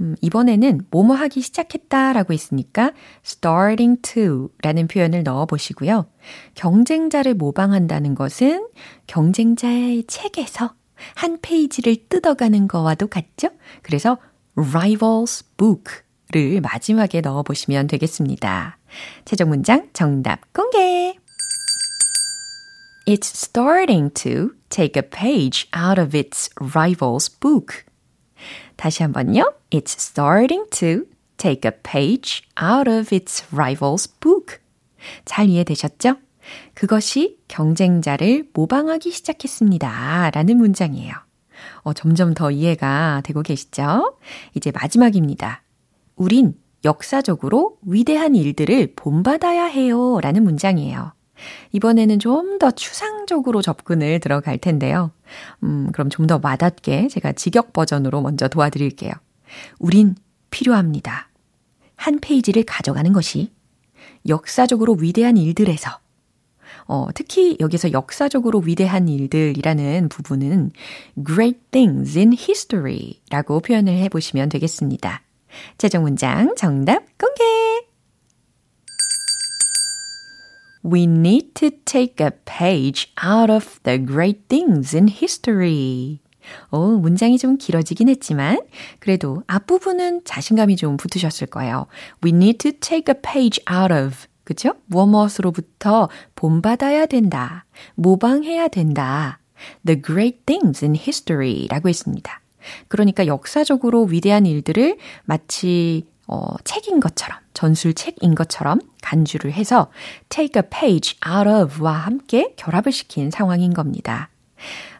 음, 0.00 0.14
이번에는 0.20 0.82
뭐뭐 0.90 1.14
하기 1.14 1.40
시작했다라고 1.40 2.32
했으니까 2.34 2.92
starting 3.24 4.02
to 4.02 4.50
라는 4.62 4.88
표현을 4.88 5.22
넣어 5.22 5.46
보시고요. 5.46 6.06
경쟁자를 6.54 7.34
모방한다는 7.34 8.14
것은 8.14 8.68
경쟁자의 9.06 10.04
책에서 10.06 10.74
한 11.14 11.38
페이지를 11.40 11.96
뜯어가는 12.08 12.68
거와도 12.68 13.06
같죠? 13.08 13.48
그래서 13.82 14.18
rivals 14.56 15.44
book 15.56 16.05
를 16.32 16.60
마지막에 16.60 17.20
넣어 17.20 17.42
보시면 17.42 17.86
되겠습니다. 17.86 18.78
최종 19.24 19.48
문장 19.48 19.88
정답 19.92 20.52
공개! 20.52 21.16
It's 23.06 23.32
starting 23.32 24.12
to 24.14 24.50
take 24.68 25.00
a 25.00 25.08
page 25.08 25.68
out 25.72 26.00
of 26.00 26.16
its 26.16 26.50
rival's 26.56 27.30
book. 27.40 27.84
다시 28.74 29.04
한번요. 29.04 29.54
It's 29.70 29.94
starting 29.94 30.68
to 30.70 31.04
take 31.36 31.62
a 31.64 31.76
page 31.82 32.42
out 32.60 32.90
of 32.90 33.14
its 33.14 33.44
rival's 33.54 34.10
book. 34.20 34.58
잘 35.24 35.48
이해되셨죠? 35.48 36.16
그것이 36.74 37.38
경쟁자를 37.46 38.48
모방하기 38.52 39.12
시작했습니다. 39.12 40.30
라는 40.30 40.56
문장이에요. 40.56 41.14
어, 41.82 41.92
점점 41.92 42.34
더 42.34 42.50
이해가 42.50 43.22
되고 43.24 43.42
계시죠? 43.42 44.18
이제 44.54 44.72
마지막입니다. 44.72 45.62
우린 46.16 46.54
역사적으로 46.84 47.78
위대한 47.82 48.34
일들을 48.34 48.94
본받아야 48.96 49.64
해요. 49.64 50.18
라는 50.20 50.44
문장이에요. 50.44 51.12
이번에는 51.72 52.18
좀 52.18 52.58
더 52.58 52.70
추상적으로 52.70 53.60
접근을 53.60 54.18
들어갈 54.20 54.56
텐데요. 54.56 55.10
음, 55.62 55.90
그럼 55.92 56.08
좀 56.08 56.26
더 56.26 56.40
와닿게 56.42 57.08
제가 57.08 57.32
직역 57.32 57.74
버전으로 57.74 58.22
먼저 58.22 58.48
도와드릴게요. 58.48 59.12
우린 59.78 60.14
필요합니다. 60.50 61.28
한 61.96 62.18
페이지를 62.18 62.62
가져가는 62.64 63.12
것이 63.12 63.52
역사적으로 64.26 64.94
위대한 64.94 65.36
일들에서 65.36 65.90
어, 66.88 67.08
특히 67.14 67.56
여기서 67.60 67.92
역사적으로 67.92 68.60
위대한 68.60 69.08
일들이라는 69.08 70.08
부분은 70.08 70.70
great 71.26 71.58
things 71.72 72.16
in 72.16 72.32
history 72.32 73.20
라고 73.30 73.60
표현을 73.60 73.92
해보시면 73.98 74.48
되겠습니다. 74.48 75.25
최종 75.78 76.02
문장 76.02 76.54
정답 76.56 77.04
공개! 77.18 77.44
We 80.84 81.02
need 81.02 81.54
to 81.54 81.70
take 81.84 82.24
a 82.24 82.30
page 82.44 83.12
out 83.24 83.50
of 83.50 83.80
the 83.82 83.98
great 83.98 84.48
things 84.48 84.94
in 84.94 85.08
history. 85.08 86.20
오, 86.70 86.98
문장이 86.98 87.38
좀 87.38 87.56
길어지긴 87.58 88.08
했지만, 88.08 88.60
그래도 89.00 89.42
앞부분은 89.48 90.22
자신감이 90.24 90.76
좀 90.76 90.96
붙으셨을 90.96 91.48
거예요. 91.48 91.86
We 92.24 92.30
need 92.30 92.58
to 92.58 92.72
take 92.72 93.12
a 93.12 93.20
page 93.20 93.60
out 93.68 93.92
of. 93.92 94.26
그쵸? 94.44 94.74
무엇으로부터 94.86 96.08
본받아야 96.36 97.06
된다. 97.06 97.64
모방해야 97.96 98.68
된다. 98.68 99.40
The 99.84 100.00
great 100.00 100.44
things 100.46 100.84
in 100.84 100.94
history 100.94 101.66
라고 101.68 101.88
했습니다. 101.88 102.40
그러니까 102.88 103.26
역사적으로 103.26 104.04
위대한 104.04 104.46
일들을 104.46 104.98
마치 105.24 106.06
어, 106.28 106.56
책인 106.64 107.00
것처럼, 107.00 107.38
전술책인 107.54 108.34
것처럼 108.34 108.80
간주를 109.02 109.52
해서 109.52 109.90
take 110.28 110.60
a 110.60 110.68
page 110.68 111.16
out 111.26 111.48
of와 111.48 111.92
함께 111.92 112.52
결합을 112.56 112.90
시킨 112.90 113.30
상황인 113.30 113.72
겁니다. 113.72 114.28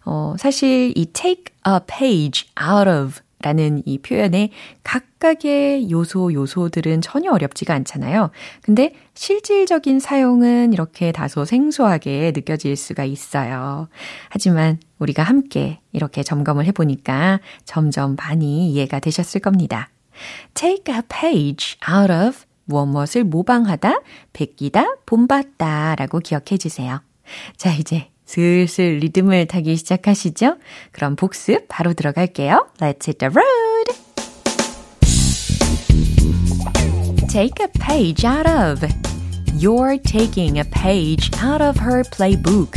어, 0.04 0.36
사실 0.38 0.92
이 0.96 1.06
take 1.06 1.46
a 1.66 1.80
page 1.86 2.48
out 2.60 2.88
of 2.88 3.20
라는 3.46 3.80
이 3.86 3.98
표현의 3.98 4.50
각각의 4.82 5.88
요소, 5.88 6.32
요소들은 6.32 7.00
전혀 7.00 7.30
어렵지가 7.30 7.72
않잖아요. 7.74 8.32
근데 8.60 8.92
실질적인 9.14 10.00
사용은 10.00 10.72
이렇게 10.72 11.12
다소 11.12 11.44
생소하게 11.44 12.32
느껴질 12.34 12.74
수가 12.74 13.04
있어요. 13.04 13.86
하지만 14.30 14.80
우리가 14.98 15.22
함께 15.22 15.78
이렇게 15.92 16.24
점검을 16.24 16.64
해보니까 16.64 17.38
점점 17.64 18.16
많이 18.16 18.72
이해가 18.72 18.98
되셨을 18.98 19.40
겁니다. 19.40 19.90
Take 20.54 20.92
a 20.92 21.02
page 21.08 21.76
out 21.88 22.12
of 22.12 22.38
무엇무엇을 22.64 23.22
모방하다, 23.22 24.00
베끼다, 24.32 24.96
본받다 25.06 25.94
라고 25.94 26.18
기억해 26.18 26.58
주세요. 26.58 27.00
자, 27.56 27.72
이제 27.72 28.08
슬슬 28.26 28.98
리듬을 28.98 29.46
타기 29.46 29.76
시작하시죠? 29.76 30.56
그럼 30.92 31.16
복습 31.16 31.66
바로 31.68 31.94
들어갈게요. 31.94 32.66
Let's 32.80 33.06
hit 33.08 33.18
the 33.18 33.30
road! 33.32 33.66
Take 37.28 37.60
a 37.60 37.68
page 37.80 38.26
out 38.26 38.48
of. 38.48 38.86
You're 39.58 39.98
taking 39.98 40.58
a 40.58 40.64
page 40.64 41.30
out 41.42 41.62
of 41.62 41.80
her 41.80 42.02
playbook. 42.02 42.76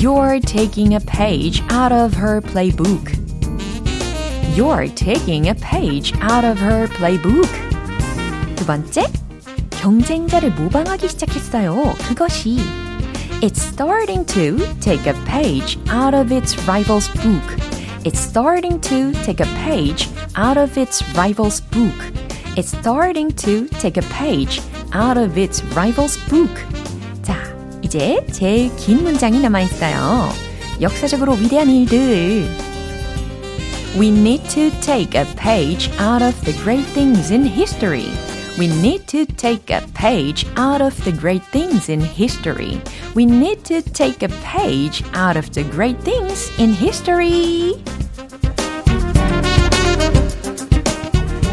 You're 0.00 0.40
taking 0.40 0.94
a 0.94 1.00
page 1.00 1.62
out 1.70 1.92
of 1.92 2.16
her 2.16 2.40
playbook. 2.40 3.12
You're 4.56 4.88
taking 4.94 5.48
a 5.48 5.54
page 5.54 6.12
out 6.20 6.44
of 6.44 6.58
her 6.60 6.88
playbook. 6.88 7.48
두 8.56 8.66
번째, 8.66 9.02
경쟁자를 9.70 10.50
모방하기 10.52 11.08
시작했어요. 11.08 11.94
그것이 12.08 12.58
It's 13.41 13.61
starting 13.61 14.25
to 14.25 14.57
take 14.79 15.05
a 15.05 15.13
page 15.25 15.77
out 15.89 16.13
of 16.13 16.31
its 16.31 16.57
rival's 16.67 17.09
book. 17.09 17.43
It's 18.05 18.19
starting 18.19 18.79
to 18.81 19.11
take 19.23 19.39
a 19.39 19.47
page 19.65 20.09
out 20.35 20.57
of 20.57 20.77
its 20.77 21.03
rival's 21.15 21.61
book. 21.61 21.95
It's 22.55 22.77
starting 22.77 23.31
to 23.43 23.67
take 23.79 23.97
a 23.97 24.05
page 24.13 24.61
out 24.93 25.17
of 25.17 25.37
its 25.37 25.63
rival's 25.75 26.17
book. 26.29 26.51
자, 27.21 27.35
이제 27.81 28.25
제일 28.31 28.75
긴 28.77 29.03
문장이 29.03 29.39
남아 29.39 29.61
있어요. 29.61 30.29
역사적으로 30.81 31.33
위대한 31.33 31.69
일들. 31.69 32.47
We 33.97 34.09
need 34.09 34.43
to 34.49 34.71
take 34.81 35.13
a 35.19 35.25
page 35.35 35.89
out 35.99 36.23
of 36.23 36.33
the 36.45 36.53
great 36.63 36.85
things 36.93 37.31
in 37.31 37.45
history. 37.45 38.09
We 38.58 38.66
need 38.66 39.06
to 39.06 39.24
take 39.24 39.70
a 39.70 39.86
page 39.94 40.44
out 40.56 40.82
of 40.82 40.92
the 41.04 41.12
great 41.12 41.44
things 41.52 41.88
in 41.88 42.00
history. 42.00 42.82
We 43.14 43.24
need 43.24 43.62
to 43.66 43.82
take 43.82 44.24
a 44.24 44.28
page 44.42 45.04
out 45.14 45.38
of 45.38 45.52
the 45.52 45.62
great 45.62 46.02
things 46.02 46.50
in 46.60 46.74
history. 46.74 47.80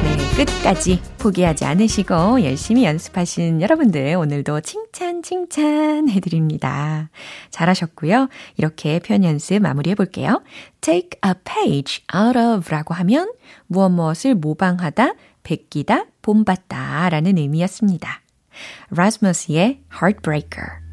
네, 0.01 0.45
끝까지 0.45 0.99
포기하지 1.19 1.65
않으시고 1.65 2.43
열심히 2.43 2.85
연습하신 2.85 3.61
여러분들 3.61 4.15
오늘도 4.15 4.61
칭찬 4.61 5.21
칭찬 5.21 6.09
해드립니다. 6.09 7.11
잘하셨고요. 7.51 8.29
이렇게 8.57 8.97
표현 8.97 9.23
연습 9.23 9.59
마무리해 9.59 9.93
볼게요. 9.93 10.41
Take 10.81 11.19
a 11.23 11.33
page 11.43 12.01
out 12.15 12.35
of 12.35 12.67
라고 12.71 12.95
하면 12.95 13.31
무엇 13.67 13.89
무엇을 13.89 14.33
모방하다, 14.33 15.13
베끼다, 15.45 16.07
본받다 16.21 17.07
라는 17.09 17.37
의미였습니다. 17.37 18.21
라스머스의 18.89 19.83
Heartbreaker. 19.93 20.85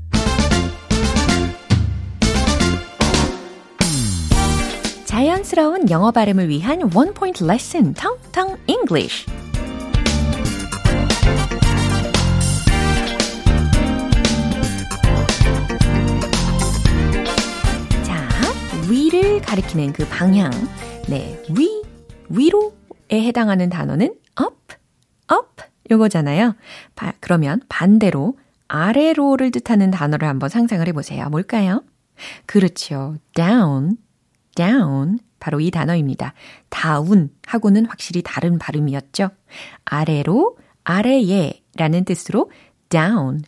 자연스러운 5.05 5.91
영어 5.91 6.11
발음을 6.11 6.49
위한 6.49 6.81
원 6.95 7.13
포인트 7.13 7.45
레슨 7.45 7.93
텅텅 7.95 8.57
English. 8.67 9.27
자, 18.03 18.29
위를 18.91 19.41
가리키는 19.43 19.93
그 19.93 20.07
방향. 20.09 20.51
네, 21.09 21.43
위, 21.51 21.83
위로에 22.31 22.73
해당하는 23.27 23.69
단어는 23.69 24.15
up, 25.33 25.65
요거잖아요. 25.91 26.55
바, 26.95 27.13
그러면 27.21 27.61
반대로 27.69 28.37
아래로를 28.69 29.51
뜻하는 29.51 29.91
단어를 29.91 30.29
한번 30.29 30.49
상상을 30.49 30.87
해보세요. 30.89 31.29
뭘까요? 31.29 31.83
그렇죠. 32.47 33.17
down, 33.35 33.97
down. 34.55 35.19
바로 35.41 35.61
이 35.61 35.71
단어입니다. 35.71 36.35
다운 36.69 37.31
하고는 37.47 37.87
확실히 37.87 38.23
다른 38.23 38.59
발음이었죠. 38.59 39.31
아래로, 39.85 40.57
아래에 40.85 41.63
라는 41.75 42.05
뜻으로 42.05 42.51
down, 42.89 43.43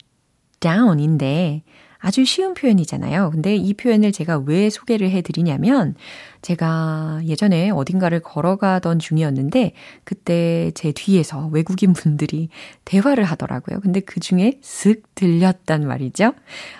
down인데 0.61 1.62
아주 2.05 2.27
쉬운 2.27 2.53
표현이잖아요. 2.53 3.31
근데 3.31 3.57
이 3.57 3.73
표현을 3.73 4.12
제가 4.12 4.37
왜 4.45 4.69
소개를 4.69 5.11
해드리냐면, 5.11 5.95
제가 6.43 7.23
예전에 7.25 7.71
어딘가를 7.71 8.21
걸어가던 8.21 8.99
중이었는데, 8.99 9.73
그때 10.05 10.71
제 10.75 10.93
뒤에서 10.93 11.47
외국인 11.47 11.95
분들이 11.95 12.51
대화를 12.85 13.25
하더라고요. 13.25 13.81
근데 13.81 14.01
그 14.01 14.21
중에 14.21 14.59
슥 14.61 15.14
들렸단 15.14 15.87
말이죠. 15.87 16.35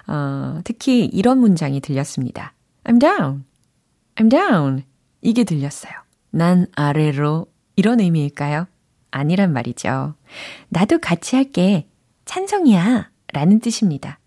어, 0.09 0.61
특히 0.63 1.07
이런 1.07 1.39
문장이 1.39 1.81
들렸습니다. 1.81 2.53
I'm 2.85 3.01
down. 3.01 3.45
I'm 4.17 4.29
down. 4.29 4.83
이게 5.23 5.45
들렸어요. 5.45 5.95
난 6.33 6.67
아래로. 6.77 7.47
이런 7.77 8.01
의미일까요? 8.01 8.67
아니란 9.11 9.55
말이죠. 9.55 10.17
나도 10.69 10.99
같이 10.99 11.35
할게. 11.37 11.89
찬성이야. 12.27 13.09
라는 13.33 13.61
뜻입니다. 13.61 14.19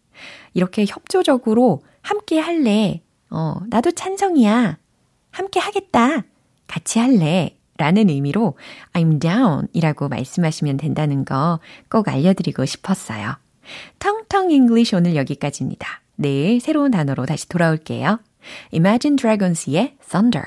이렇게 0.54 0.86
협조적으로 0.88 1.82
함께 2.02 2.40
할래. 2.40 3.02
어, 3.30 3.56
나도 3.70 3.92
찬성이야. 3.92 4.78
함께 5.32 5.60
하겠다. 5.60 6.24
같이 6.68 7.00
할래. 7.00 7.54
라는 7.78 8.10
의미로 8.10 8.58
I'm 8.94 9.22
down 9.22 9.68
이라고 9.72 10.10
말씀하시면 10.10 10.78
된다는 10.78 11.26
거 11.26 11.60
꼭 11.92 12.08
알려드리고 12.08 12.66
싶었어요. 12.66 13.36
텅텅 14.00 14.50
English 14.50 14.96
오늘 14.96 15.16
여기까지입니다. 15.16 16.02
내일 16.16 16.60
새로운 16.60 16.90
단어로 16.90 17.28
다시 17.28 17.48
돌아올게요. 17.48 18.20
Imagine 18.74 19.18
Dragons의 19.18 19.98
Thunder. 20.10 20.46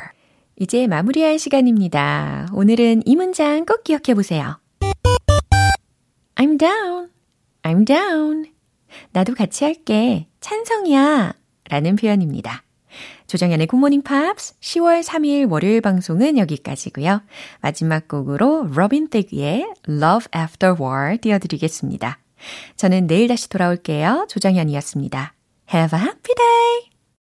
이제 0.57 0.89
마무리할 0.89 1.39
시간입니다. 1.39 2.49
오늘은 2.53 3.03
이 3.07 3.15
문장 3.15 3.65
꼭 3.65 3.85
기억해 3.85 4.15
보세요. 4.15 4.59
I'm 6.35 6.59
down. 6.59 7.11
I'm 7.63 7.87
down. 7.87 8.60
나도 9.13 9.35
같이 9.35 9.65
할게. 9.65 10.27
찬성이야. 10.41 11.35
라는 11.69 11.97
표현입니다. 11.97 12.63
조정현의 13.27 13.69
굿모닝 13.69 14.03
팝스 14.03 14.59
10월 14.59 15.05
3일 15.05 15.51
월요일 15.51 15.81
방송은 15.81 16.37
여기까지고요. 16.39 17.23
마지막 17.61 18.09
곡으로 18.09 18.67
로빈 18.73 19.09
띠크의 19.11 19.73
Love 19.89 20.27
After 20.37 20.75
War 20.81 21.19
띄워드리겠습니다. 21.19 22.19
저는 22.77 23.07
내일 23.07 23.29
다시 23.29 23.49
돌아올게요. 23.49 24.27
조정현이었습니다. 24.29 25.35
Have 25.73 25.99
a 25.99 26.05
happy 26.05 26.35
day! 26.35 27.00